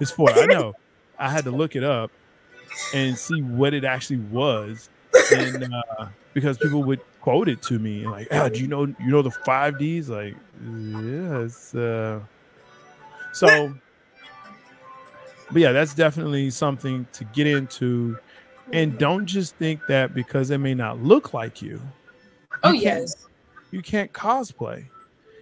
It's 0.00 0.10
for 0.10 0.30
i 0.30 0.46
know. 0.46 0.74
I 1.18 1.30
had 1.30 1.44
to 1.44 1.50
look 1.50 1.76
it 1.76 1.84
up 1.84 2.10
and 2.94 3.18
see 3.18 3.42
what 3.42 3.74
it 3.74 3.84
actually 3.84 4.20
was. 4.20 4.88
And 5.32 5.74
uh 5.74 6.06
because 6.32 6.56
people 6.56 6.82
would 6.84 7.00
quote 7.20 7.48
it 7.48 7.60
to 7.62 7.78
me 7.78 8.04
and 8.04 8.12
like 8.12 8.28
ah, 8.30 8.48
do 8.48 8.60
you 8.60 8.66
know 8.66 8.86
you 8.86 9.08
know 9.08 9.22
the 9.22 9.30
five 9.30 9.78
d's? 9.78 10.08
Like 10.08 10.34
yeah 10.64 11.48
uh 11.74 12.20
so 13.32 13.74
but 15.50 15.60
yeah 15.60 15.72
that's 15.72 15.94
definitely 15.94 16.50
something 16.50 17.06
to 17.12 17.24
get 17.24 17.46
into 17.46 18.18
and 18.72 18.98
don't 18.98 19.26
just 19.26 19.54
think 19.56 19.80
that 19.88 20.14
because 20.14 20.50
it 20.50 20.58
may 20.58 20.74
not 20.74 21.02
look 21.02 21.32
like 21.34 21.62
you 21.62 21.80
oh 22.64 22.72
you 22.72 22.80
yes. 22.82 23.26
you 23.70 23.82
can't 23.82 24.12
cosplay 24.12 24.84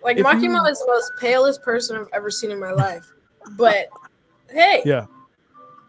Like 0.02 0.18
if 0.18 0.26
Makima 0.26 0.42
you- 0.64 0.70
is 0.70 0.78
the 0.78 0.86
most 0.86 1.12
palest 1.20 1.62
person 1.62 1.96
I've 1.96 2.08
ever 2.12 2.30
seen 2.30 2.50
in 2.50 2.60
my 2.60 2.72
life. 2.72 3.04
But 3.56 3.88
hey, 4.50 4.82
yeah 4.84 5.06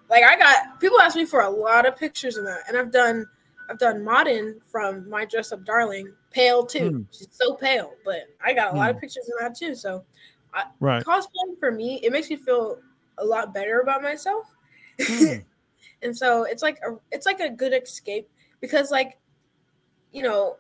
like 0.10 0.24
I 0.24 0.38
got 0.38 0.80
people 0.80 1.00
ask 1.02 1.16
me 1.16 1.26
for 1.26 1.42
a 1.42 1.50
lot 1.50 1.86
of 1.86 1.96
pictures 1.98 2.38
of 2.38 2.46
that, 2.46 2.62
and 2.68 2.78
I've 2.78 2.92
done 2.92 3.26
I've 3.70 3.78
done 3.80 4.04
Modern 4.04 4.62
from 4.72 5.10
My 5.10 5.26
Dress 5.26 5.52
Up 5.52 5.66
Darling, 5.66 6.14
pale 6.32 6.66
too. 6.66 6.90
Hmm. 6.90 7.02
She's 7.12 7.28
so 7.32 7.54
pale, 7.56 7.94
but 8.06 8.22
I 8.42 8.54
got 8.54 8.74
a 8.74 8.78
lot 8.78 8.90
of 8.90 8.96
Hmm. 8.96 9.02
pictures 9.02 9.28
of 9.30 9.34
that 9.42 9.58
too. 9.58 9.76
So 9.76 10.06
I, 10.54 10.64
right 10.80 11.04
cosplaying 11.04 11.60
for 11.60 11.72
me, 11.72 12.00
it 12.04 12.12
makes 12.14 12.30
me 12.30 12.38
feel 12.38 12.80
a 13.18 13.26
lot 13.26 13.54
better 13.54 13.82
about 13.82 14.02
myself. 14.02 14.46
Hmm. 15.02 15.40
And 16.02 16.16
so 16.16 16.44
it's 16.44 16.62
like 16.62 16.80
a 16.88 16.96
it's 17.12 17.26
like 17.26 17.40
a 17.40 17.50
good 17.50 17.74
escape 17.74 18.30
because 18.62 18.92
like 18.92 19.18
you 20.12 20.22
know 20.24 20.58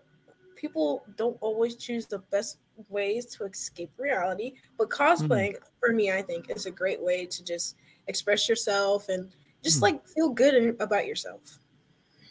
people 0.56 1.04
don't 1.16 1.38
always 1.42 1.76
choose 1.76 2.06
the 2.08 2.20
best 2.20 2.58
ways 2.90 3.26
to 3.26 3.44
escape 3.46 3.92
reality 3.98 4.54
but 4.78 4.90
cosplaying 4.90 5.56
for 5.80 5.94
me 5.94 6.12
i 6.12 6.22
think 6.22 6.50
is 6.50 6.66
a 6.68 6.72
great 6.72 7.02
way 7.02 7.26
to 7.26 7.44
just 7.44 7.76
express 8.08 8.48
yourself 8.50 9.10
and 9.10 9.30
just 9.64 9.78
Hmm. 9.78 9.84
like 9.84 10.08
feel 10.08 10.30
good 10.30 10.54
in- 10.54 10.76
about 10.80 11.06
yourself 11.08 11.60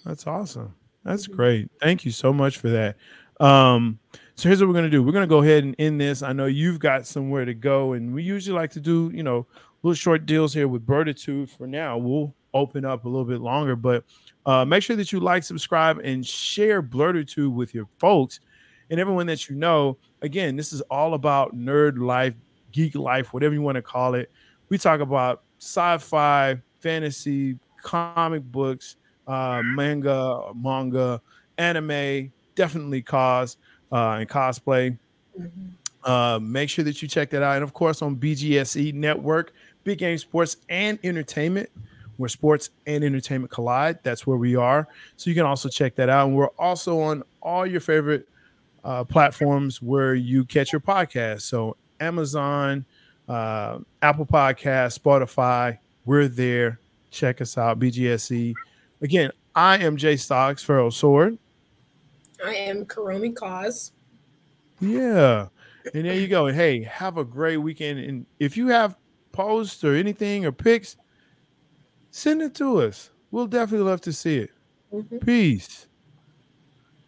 That's 0.05 0.25
awesome. 0.27 0.75
That's 1.05 1.27
Mhm. 1.27 1.35
great. 1.37 1.71
Thank 1.81 2.05
you 2.05 2.12
so 2.12 2.33
much 2.33 2.59
for 2.59 2.69
that. 2.69 2.97
Um, 3.40 3.99
so 4.37 4.49
here's 4.49 4.61
what 4.61 4.69
we're 4.69 4.75
gonna 4.75 4.88
do. 4.90 5.03
We're 5.03 5.11
gonna 5.12 5.27
go 5.27 5.42
ahead 5.42 5.64
and 5.64 5.75
end 5.81 6.01
this. 6.01 6.23
I 6.23 6.33
know 6.33 6.47
you've 6.47 6.79
got 6.79 7.07
somewhere 7.07 7.45
to 7.45 7.55
go, 7.55 7.92
and 7.92 8.14
we 8.14 8.23
usually 8.23 8.55
like 8.57 8.71
to 8.73 8.81
do, 8.81 9.11
you 9.12 9.25
know, 9.25 9.47
little 9.83 9.95
short 9.95 10.25
deals 10.27 10.55
here 10.55 10.69
with 10.69 10.87
Blerditude. 10.87 11.49
For 11.51 11.66
now, 11.66 11.99
we'll 11.99 12.35
open 12.57 12.85
up 12.85 13.05
a 13.05 13.09
little 13.09 13.25
bit 13.25 13.40
longer, 13.40 13.77
but 13.77 14.05
uh, 14.45 14.64
make 14.64 14.83
sure 14.83 14.97
that 14.97 15.12
you 15.12 15.21
like, 15.21 15.42
subscribe, 15.42 15.99
and 16.05 16.25
share 16.25 16.83
Blerditude 16.83 17.53
with 17.53 17.75
your 17.75 17.88
folks 17.99 18.40
and 18.90 19.01
everyone 19.01 19.27
that 19.27 19.49
you 19.49 19.57
know. 19.57 19.97
Again, 20.23 20.57
this 20.57 20.73
is 20.73 20.81
all 20.83 21.14
about 21.14 21.57
nerd 21.57 21.99
life, 21.99 22.35
geek 22.73 22.95
life, 22.95 23.33
whatever 23.33 23.55
you 23.55 23.62
want 23.62 23.77
to 23.77 23.83
call 23.83 24.14
it. 24.14 24.31
We 24.69 24.79
talk 24.79 25.01
about 25.01 25.42
sci-fi, 25.59 26.61
fantasy, 26.81 27.59
comic 27.83 28.42
books, 28.42 28.97
uh, 29.27 29.62
manga, 29.64 30.53
manga, 30.55 31.21
anime, 31.59 32.33
definitely 32.55 33.03
cause 33.03 33.57
uh, 33.92 34.19
and 34.21 34.29
cosplay. 34.29 34.97
Uh, 36.05 36.38
make 36.40 36.71
sure 36.71 36.85
that 36.85 37.03
you 37.03 37.09
check 37.09 37.31
that 37.31 37.42
out. 37.42 37.57
And 37.57 37.64
of 37.64 37.73
course, 37.73 38.03
on 38.03 38.16
BGSE 38.16 38.95
Network, 38.95 39.53
Big 39.85 39.99
Game 39.99 40.19
Sports 40.19 40.57
and 40.69 40.99
Entertainment, 41.03 41.71
where 42.16 42.29
sports 42.29 42.70
and 42.87 43.05
entertainment 43.05 43.50
collide. 43.50 43.98
That's 44.02 44.26
where 44.26 44.37
we 44.37 44.57
are. 44.57 44.88
So 45.16 45.31
you 45.31 45.37
can 45.37 45.44
also 45.44 45.68
check 45.68 45.94
that 45.96 46.09
out. 46.09 46.29
And 46.29 46.37
we're 46.37 46.48
also 46.59 47.00
on 47.00 47.22
all 47.42 47.66
your 47.66 47.81
favorite 47.81 48.29
uh, 48.85 49.05
platforms 49.05 49.83
where 49.83 50.14
you 50.14 50.44
catch 50.44 50.72
your 50.72 50.81
podcast. 50.81 51.42
So 51.42 51.76
Amazon, 52.00 52.85
uh, 53.29 53.79
Apple 54.02 54.26
Podcast, 54.26 54.98
Spotify, 54.98 55.79
we're 56.05 56.29
there. 56.29 56.79
Check 57.11 57.40
us 57.40 57.59
out, 57.59 57.79
BGSE. 57.79 58.55
Again, 59.02 59.33
I 59.55 59.79
am 59.79 59.96
Jay 59.96 60.16
Stocks, 60.16 60.64
PharoahSword. 60.64 61.38
i 62.44 62.55
am 62.55 62.85
Kuromi 62.85 63.35
cause 63.35 63.92
Yeah. 64.81 65.48
And 65.94 66.05
there 66.05 66.14
you 66.14 66.29
go. 66.29 66.46
And 66.46 66.57
hey, 66.57 66.83
have 66.83 67.16
a 67.16 67.24
great 67.24 67.57
weekend. 67.59 68.00
And 68.00 68.26
if 68.38 68.57
you 68.57 68.68
have 68.68 68.96
posts 69.33 69.83
or 69.85 69.94
anything 69.94 70.44
or 70.44 70.52
pics, 70.52 70.96
send 72.16 72.40
it 72.40 72.55
to 72.55 72.79
us. 72.79 73.11
We'll 73.31 73.46
definitely 73.46 73.87
love 73.87 74.00
to 74.02 74.12
see 74.12 74.38
it. 74.38 74.50
Mhm. 74.92 75.24
Peace. 75.24 75.87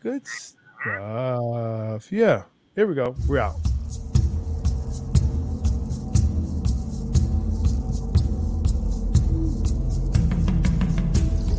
Good 0.00 0.26
stuff. 0.26 2.12
Yeah. 2.12 2.42
Here 2.74 2.86
we 2.86 2.94
go. 2.94 3.14
We're 3.26 3.38
out. 3.38 3.56